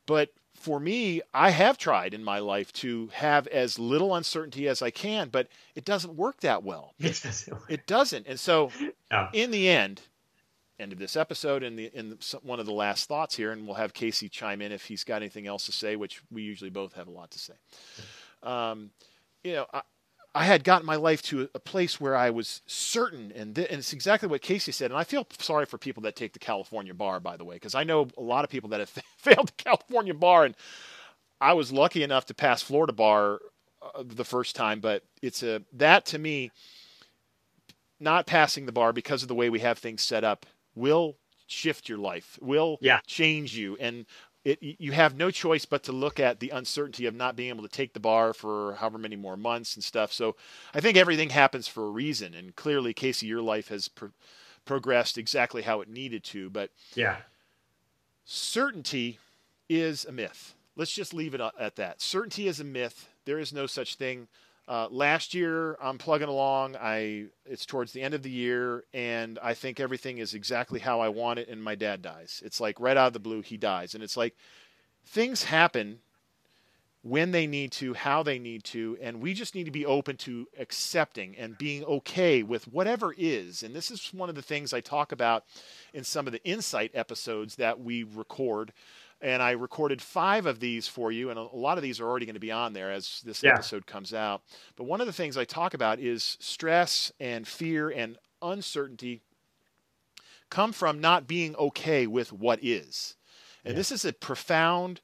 But 0.06 0.30
for 0.58 0.80
me, 0.80 1.22
I 1.32 1.50
have 1.50 1.78
tried 1.78 2.14
in 2.14 2.24
my 2.24 2.40
life 2.40 2.72
to 2.74 3.08
have 3.12 3.46
as 3.46 3.78
little 3.78 4.14
uncertainty 4.14 4.68
as 4.68 4.82
I 4.82 4.90
can, 4.90 5.28
but 5.28 5.48
it 5.74 5.84
doesn't 5.84 6.16
work 6.16 6.40
that 6.40 6.62
well. 6.62 6.94
It 7.00 7.20
doesn't. 7.22 7.62
It 7.68 7.86
doesn't. 7.86 8.26
And 8.26 8.38
so, 8.40 8.70
in 9.32 9.50
the 9.50 9.68
end, 9.68 10.02
end 10.78 10.92
of 10.92 10.98
this 10.98 11.16
episode 11.16 11.62
and 11.62 11.78
the 11.78 11.90
in 11.94 12.10
the, 12.10 12.40
one 12.42 12.60
of 12.60 12.66
the 12.66 12.72
last 12.72 13.08
thoughts 13.08 13.36
here, 13.36 13.52
and 13.52 13.66
we'll 13.66 13.76
have 13.76 13.94
Casey 13.94 14.28
chime 14.28 14.60
in 14.60 14.72
if 14.72 14.84
he's 14.84 15.04
got 15.04 15.16
anything 15.16 15.46
else 15.46 15.66
to 15.66 15.72
say, 15.72 15.96
which 15.96 16.22
we 16.30 16.42
usually 16.42 16.70
both 16.70 16.94
have 16.94 17.08
a 17.08 17.12
lot 17.12 17.30
to 17.30 17.38
say. 17.38 17.54
Um, 18.42 18.90
you 19.44 19.52
know, 19.52 19.66
I, 19.72 19.82
I, 20.40 20.44
had 20.44 20.64
gotten 20.64 20.86
my 20.86 20.96
life 20.96 21.22
to 21.22 21.48
a, 21.54 21.58
place 21.58 22.00
where 22.00 22.16
I 22.16 22.30
was 22.30 22.62
certain, 22.66 23.32
and, 23.32 23.54
th- 23.54 23.68
and 23.68 23.78
it's 23.78 23.92
exactly 23.92 24.28
what 24.28 24.42
Casey 24.42 24.72
said. 24.72 24.90
And 24.90 24.98
I 24.98 25.04
feel 25.04 25.26
sorry 25.38 25.66
for 25.66 25.78
people 25.78 26.02
that 26.04 26.16
take 26.16 26.32
the 26.32 26.38
California 26.38 26.94
bar, 26.94 27.20
by 27.20 27.36
the 27.36 27.44
way, 27.44 27.56
because 27.56 27.74
I 27.74 27.84
know 27.84 28.08
a 28.16 28.22
lot 28.22 28.44
of 28.44 28.50
people 28.50 28.70
that 28.70 28.80
have 28.80 28.88
failed 29.16 29.48
the 29.48 29.62
California 29.62 30.14
bar, 30.14 30.44
and 30.44 30.54
I 31.40 31.52
was 31.52 31.72
lucky 31.72 32.02
enough 32.02 32.26
to 32.26 32.34
pass 32.34 32.62
Florida 32.62 32.92
bar 32.92 33.40
uh, 33.82 34.02
the 34.04 34.24
first 34.24 34.56
time, 34.56 34.80
but 34.80 35.04
it's 35.22 35.42
a 35.42 35.62
that 35.74 36.06
to 36.06 36.18
me 36.18 36.50
not 38.00 38.26
passing 38.26 38.66
the 38.66 38.72
bar 38.72 38.92
because 38.92 39.22
of 39.22 39.28
the 39.28 39.34
way 39.34 39.50
we 39.50 39.60
have 39.60 39.78
things 39.78 40.02
set 40.02 40.24
up 40.24 40.46
will 40.74 41.16
shift 41.48 41.88
your 41.88 41.98
life, 41.98 42.38
will 42.40 42.78
yeah. 42.80 43.00
change 43.06 43.56
you. 43.56 43.76
And 43.80 44.06
it, 44.48 44.76
you 44.78 44.92
have 44.92 45.16
no 45.16 45.30
choice 45.30 45.66
but 45.66 45.82
to 45.84 45.92
look 45.92 46.18
at 46.18 46.40
the 46.40 46.50
uncertainty 46.50 47.04
of 47.04 47.14
not 47.14 47.36
being 47.36 47.50
able 47.50 47.62
to 47.62 47.68
take 47.68 47.92
the 47.92 48.00
bar 48.00 48.32
for 48.32 48.74
however 48.74 48.96
many 48.96 49.16
more 49.16 49.36
months 49.36 49.74
and 49.74 49.84
stuff. 49.84 50.12
So 50.12 50.36
I 50.72 50.80
think 50.80 50.96
everything 50.96 51.30
happens 51.30 51.68
for 51.68 51.86
a 51.86 51.90
reason. 51.90 52.34
And 52.34 52.56
clearly, 52.56 52.94
Casey, 52.94 53.26
your 53.26 53.42
life 53.42 53.68
has 53.68 53.90
progressed 54.64 55.18
exactly 55.18 55.62
how 55.62 55.82
it 55.82 55.88
needed 55.88 56.24
to. 56.24 56.48
But 56.48 56.70
yeah, 56.94 57.16
certainty 58.24 59.18
is 59.68 60.06
a 60.06 60.12
myth. 60.12 60.54
Let's 60.76 60.92
just 60.92 61.12
leave 61.12 61.34
it 61.34 61.40
uh, 61.40 61.50
at 61.58 61.76
that. 61.76 62.00
Certainty 62.00 62.48
is 62.48 62.60
a 62.60 62.64
myth. 62.64 63.08
There 63.26 63.38
is 63.38 63.52
no 63.52 63.66
such 63.66 63.96
thing. 63.96 64.28
Uh, 64.68 64.86
last 64.90 65.32
year, 65.32 65.78
I'm 65.80 65.96
plugging 65.96 66.28
along. 66.28 66.76
I 66.76 67.28
it's 67.46 67.64
towards 67.64 67.92
the 67.92 68.02
end 68.02 68.12
of 68.12 68.22
the 68.22 68.30
year, 68.30 68.84
and 68.92 69.38
I 69.42 69.54
think 69.54 69.80
everything 69.80 70.18
is 70.18 70.34
exactly 70.34 70.78
how 70.78 71.00
I 71.00 71.08
want 71.08 71.38
it. 71.38 71.48
And 71.48 71.64
my 71.64 71.74
dad 71.74 72.02
dies. 72.02 72.42
It's 72.44 72.60
like 72.60 72.78
right 72.78 72.96
out 72.96 73.06
of 73.06 73.12
the 73.14 73.18
blue, 73.18 73.40
he 73.40 73.56
dies, 73.56 73.94
and 73.94 74.04
it's 74.04 74.16
like 74.16 74.36
things 75.06 75.44
happen 75.44 76.00
when 77.02 77.30
they 77.30 77.46
need 77.46 77.72
to, 77.72 77.94
how 77.94 78.22
they 78.22 78.38
need 78.38 78.62
to, 78.64 78.98
and 79.00 79.22
we 79.22 79.32
just 79.32 79.54
need 79.54 79.64
to 79.64 79.70
be 79.70 79.86
open 79.86 80.16
to 80.18 80.46
accepting 80.58 81.34
and 81.38 81.56
being 81.56 81.82
okay 81.84 82.42
with 82.42 82.68
whatever 82.68 83.14
is. 83.16 83.62
And 83.62 83.74
this 83.74 83.90
is 83.90 84.10
one 84.12 84.28
of 84.28 84.34
the 84.34 84.42
things 84.42 84.74
I 84.74 84.80
talk 84.80 85.12
about 85.12 85.44
in 85.94 86.04
some 86.04 86.26
of 86.26 86.32
the 86.32 86.44
insight 86.44 86.90
episodes 86.92 87.56
that 87.56 87.80
we 87.80 88.02
record. 88.02 88.72
And 89.20 89.42
I 89.42 89.52
recorded 89.52 90.00
five 90.00 90.46
of 90.46 90.60
these 90.60 90.86
for 90.86 91.10
you, 91.10 91.30
and 91.30 91.38
a 91.38 91.42
lot 91.42 91.76
of 91.76 91.82
these 91.82 91.98
are 91.98 92.06
already 92.06 92.26
going 92.26 92.34
to 92.34 92.40
be 92.40 92.52
on 92.52 92.72
there 92.72 92.92
as 92.92 93.20
this 93.24 93.42
yeah. 93.42 93.54
episode 93.54 93.86
comes 93.86 94.14
out. 94.14 94.42
But 94.76 94.84
one 94.84 95.00
of 95.00 95.08
the 95.08 95.12
things 95.12 95.36
I 95.36 95.44
talk 95.44 95.74
about 95.74 95.98
is 95.98 96.36
stress 96.40 97.10
and 97.18 97.46
fear 97.46 97.90
and 97.90 98.16
uncertainty 98.40 99.22
come 100.50 100.72
from 100.72 101.00
not 101.00 101.26
being 101.26 101.56
okay 101.56 102.06
with 102.06 102.32
what 102.32 102.60
is. 102.62 103.16
And 103.64 103.74
yeah. 103.74 103.78
this 103.78 103.90
is 103.90 104.04
a 104.04 104.12
profound, 104.12 105.00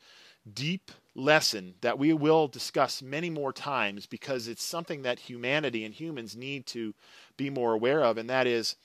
deep 0.53 0.91
lesson 1.15 1.75
that 1.81 1.99
we 1.99 2.13
will 2.13 2.49
discuss 2.49 3.03
many 3.03 3.31
more 3.31 3.53
times 3.53 4.07
because 4.07 4.49
it's 4.49 4.63
something 4.63 5.03
that 5.03 5.19
humanity 5.19 5.85
and 5.85 5.95
humans 5.95 6.37
need 6.37 6.67
to 6.67 6.95
be 7.37 7.51
more 7.51 7.73
aware 7.73 8.03
of. 8.03 8.19
And 8.19 8.29
that 8.31 8.47
is 8.47 8.77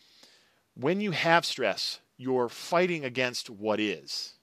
when 0.76 1.02
you 1.02 1.12
have 1.12 1.46
stress, 1.46 2.00
you're 2.18 2.50
fighting 2.50 3.04
against 3.04 3.50
what 3.50 3.80
is. 3.80 4.34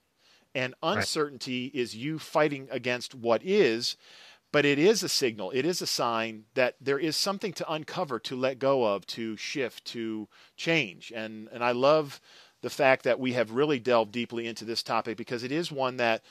And 0.55 0.73
uncertainty 0.81 1.71
right. 1.73 1.81
is 1.81 1.95
you 1.95 2.19
fighting 2.19 2.67
against 2.71 3.13
what 3.13 3.43
is, 3.43 3.95
but 4.51 4.65
it 4.65 4.79
is 4.79 5.03
a 5.03 5.09
signal, 5.09 5.51
it 5.51 5.65
is 5.65 5.81
a 5.81 5.87
sign 5.87 6.45
that 6.53 6.75
there 6.79 6.99
is 6.99 7.15
something 7.15 7.53
to 7.53 7.71
uncover, 7.71 8.17
to 8.19 8.35
let 8.35 8.59
go 8.59 8.85
of, 8.85 9.05
to 9.07 9.35
shift, 9.37 9.85
to 9.85 10.27
change. 10.55 11.11
And, 11.15 11.49
and 11.51 11.63
I 11.63 11.71
love 11.71 12.21
the 12.61 12.69
fact 12.69 13.03
that 13.03 13.19
we 13.19 13.33
have 13.33 13.51
really 13.51 13.79
delved 13.79 14.11
deeply 14.11 14.47
into 14.47 14.65
this 14.65 14.81
topic 14.81 15.17
because 15.17 15.43
it 15.43 15.51
is 15.51 15.71
one 15.71 15.97
that 15.97 16.23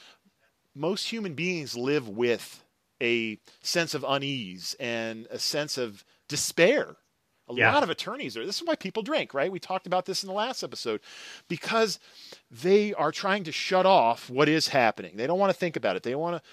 most 0.74 1.08
human 1.08 1.34
beings 1.34 1.76
live 1.76 2.08
with 2.08 2.64
a 3.00 3.38
sense 3.62 3.94
of 3.94 4.04
unease 4.06 4.74
and 4.80 5.26
a 5.30 5.38
sense 5.38 5.78
of 5.78 6.04
despair. 6.28 6.96
A 7.48 7.54
yeah. 7.54 7.72
lot 7.72 7.82
of 7.82 7.90
attorneys 7.90 8.36
are. 8.36 8.44
This 8.44 8.60
is 8.60 8.66
why 8.66 8.74
people 8.74 9.02
drink, 9.02 9.32
right? 9.32 9.52
We 9.52 9.60
talked 9.60 9.86
about 9.86 10.04
this 10.04 10.22
in 10.22 10.26
the 10.26 10.34
last 10.34 10.62
episode 10.62 11.00
because 11.48 12.00
they 12.50 12.92
are 12.94 13.12
trying 13.12 13.44
to 13.44 13.52
shut 13.52 13.86
off 13.86 14.28
what 14.28 14.48
is 14.48 14.68
happening. 14.68 15.16
They 15.16 15.26
don't 15.26 15.38
want 15.38 15.52
to 15.52 15.58
think 15.58 15.76
about 15.76 15.96
it. 15.96 16.02
They 16.02 16.14
want 16.14 16.36
to 16.42 16.48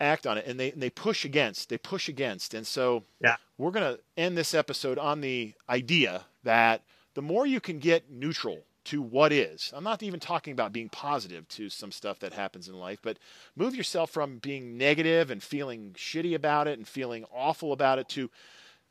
act 0.00 0.26
on 0.26 0.36
it 0.36 0.46
and 0.46 0.60
they, 0.60 0.72
and 0.72 0.82
they 0.82 0.90
push 0.90 1.24
against. 1.24 1.70
They 1.70 1.78
push 1.78 2.08
against. 2.08 2.52
And 2.52 2.66
so 2.66 3.04
yeah. 3.22 3.36
we're 3.56 3.70
going 3.70 3.96
to 3.96 4.00
end 4.16 4.36
this 4.36 4.52
episode 4.52 4.98
on 4.98 5.20
the 5.20 5.54
idea 5.68 6.24
that 6.42 6.82
the 7.14 7.22
more 7.22 7.46
you 7.46 7.60
can 7.60 7.78
get 7.78 8.10
neutral 8.10 8.64
to 8.84 9.00
what 9.00 9.32
is. 9.32 9.72
I'm 9.74 9.84
not 9.84 10.02
even 10.02 10.20
talking 10.20 10.52
about 10.52 10.72
being 10.72 10.90
positive 10.90 11.48
to 11.48 11.70
some 11.70 11.90
stuff 11.90 12.18
that 12.18 12.34
happens 12.34 12.68
in 12.68 12.74
life, 12.74 12.98
but 13.02 13.18
move 13.56 13.74
yourself 13.74 14.10
from 14.10 14.38
being 14.38 14.76
negative 14.76 15.30
and 15.30 15.42
feeling 15.42 15.94
shitty 15.96 16.34
about 16.34 16.68
it 16.68 16.78
and 16.78 16.86
feeling 16.86 17.24
awful 17.34 17.72
about 17.72 17.98
it 17.98 18.08
to 18.10 18.30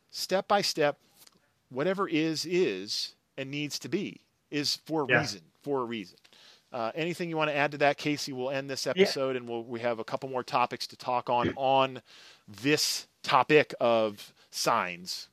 step 0.10 0.48
by 0.48 0.62
step, 0.62 0.98
whatever 1.74 2.08
is, 2.08 2.46
is 2.46 3.16
and 3.38 3.50
needs 3.52 3.80
to 3.80 3.90
be, 3.90 4.22
is 4.52 4.78
for 4.86 5.04
a 5.04 5.08
yeah. 5.10 5.20
reason, 5.20 5.42
for 5.62 5.82
a 5.82 5.86
reason. 5.86 6.18
Uh, 6.72 6.92
anything 6.96 7.30
you 7.30 7.38
want 7.38 7.50
to 7.50 7.56
add 7.56 7.72
to 7.72 7.78
that, 7.78 7.98
Casey? 7.98 8.34
We'll 8.34 8.50
end 8.50 8.70
this 8.70 8.88
episode, 8.88 9.32
yeah. 9.32 9.38
and 9.38 9.48
we'll, 9.48 9.64
we 9.64 9.80
have 9.82 10.00
a 10.00 10.04
couple 10.04 10.30
more 10.30 10.44
topics 10.44 10.88
to 10.88 10.96
talk 10.98 11.30
on 11.30 11.54
on 11.58 12.02
this 12.62 13.08
topic 13.22 13.74
of 13.80 14.34
signs. 14.50 15.28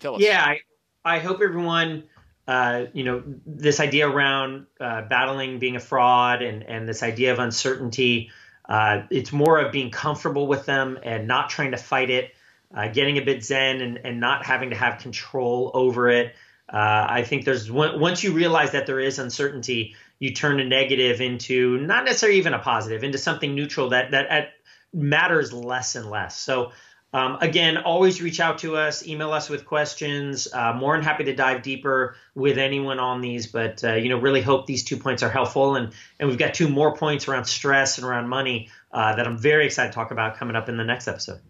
Tell 0.00 0.14
us. 0.14 0.22
Yeah, 0.22 0.42
I, 0.42 0.60
I 1.04 1.18
hope 1.18 1.40
everyone 1.42 2.04
uh, 2.48 2.86
you 2.94 3.04
know, 3.04 3.22
this 3.44 3.78
idea 3.78 4.08
around 4.08 4.66
uh, 4.80 5.02
battling 5.02 5.58
being 5.58 5.76
a 5.76 5.80
fraud 5.80 6.40
and, 6.40 6.62
and 6.62 6.88
this 6.88 7.02
idea 7.02 7.30
of 7.30 7.38
uncertainty. 7.38 8.30
Uh, 8.66 9.02
it's 9.10 9.32
more 9.32 9.58
of 9.58 9.70
being 9.70 9.90
comfortable 9.90 10.46
with 10.46 10.64
them 10.64 10.98
and 11.02 11.28
not 11.28 11.50
trying 11.50 11.72
to 11.72 11.76
fight 11.76 12.08
it, 12.08 12.34
uh, 12.74 12.88
getting 12.88 13.18
a 13.18 13.22
bit 13.22 13.44
zen 13.44 13.80
and, 13.80 14.00
and 14.04 14.20
not 14.20 14.44
having 14.44 14.70
to 14.70 14.76
have 14.76 15.00
control 15.00 15.70
over 15.74 16.08
it. 16.08 16.34
Uh, 16.70 17.06
I 17.08 17.22
think 17.22 17.44
there's 17.44 17.70
once 17.70 18.22
you 18.22 18.32
realize 18.32 18.72
that 18.72 18.86
there 18.86 19.00
is 19.00 19.18
uncertainty, 19.18 19.94
you 20.18 20.34
turn 20.34 20.60
a 20.60 20.64
negative 20.64 21.20
into 21.20 21.78
not 21.78 22.04
necessarily 22.04 22.38
even 22.38 22.52
a 22.52 22.58
positive, 22.58 23.04
into 23.04 23.16
something 23.18 23.54
neutral 23.54 23.90
that 23.90 24.10
that 24.10 24.52
matters 24.92 25.52
less 25.52 25.94
and 25.94 26.10
less. 26.10 26.38
So 26.38 26.72
um, 27.14 27.38
again, 27.40 27.78
always 27.78 28.20
reach 28.20 28.38
out 28.38 28.58
to 28.58 28.76
us, 28.76 29.06
email 29.06 29.32
us 29.32 29.48
with 29.48 29.64
questions. 29.64 30.46
Uh, 30.52 30.74
more 30.74 30.94
than 30.94 31.02
happy 31.02 31.24
to 31.24 31.34
dive 31.34 31.62
deeper 31.62 32.16
with 32.34 32.58
anyone 32.58 32.98
on 32.98 33.22
these, 33.22 33.46
but 33.46 33.82
uh, 33.82 33.94
you 33.94 34.10
know, 34.10 34.18
really 34.18 34.42
hope 34.42 34.66
these 34.66 34.84
two 34.84 34.98
points 34.98 35.22
are 35.22 35.30
helpful. 35.30 35.76
And 35.76 35.94
and 36.20 36.28
we've 36.28 36.38
got 36.38 36.52
two 36.52 36.68
more 36.68 36.94
points 36.96 37.26
around 37.26 37.46
stress 37.46 37.96
and 37.96 38.06
around 38.06 38.28
money 38.28 38.68
uh, 38.92 39.16
that 39.16 39.26
I'm 39.26 39.38
very 39.38 39.64
excited 39.64 39.92
to 39.92 39.94
talk 39.94 40.10
about 40.10 40.36
coming 40.36 40.54
up 40.54 40.68
in 40.68 40.76
the 40.76 40.84
next 40.84 41.08
episode. 41.08 41.40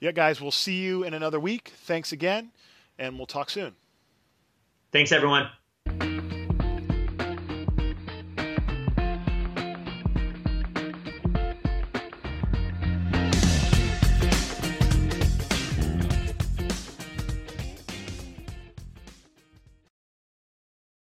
Yeah, 0.00 0.12
guys, 0.12 0.40
we'll 0.40 0.50
see 0.50 0.80
you 0.80 1.04
in 1.04 1.12
another 1.12 1.38
week. 1.38 1.72
Thanks 1.84 2.10
again, 2.12 2.52
and 2.98 3.18
we'll 3.18 3.26
talk 3.26 3.50
soon. 3.50 3.74
Thanks, 4.92 5.12
everyone. 5.12 5.48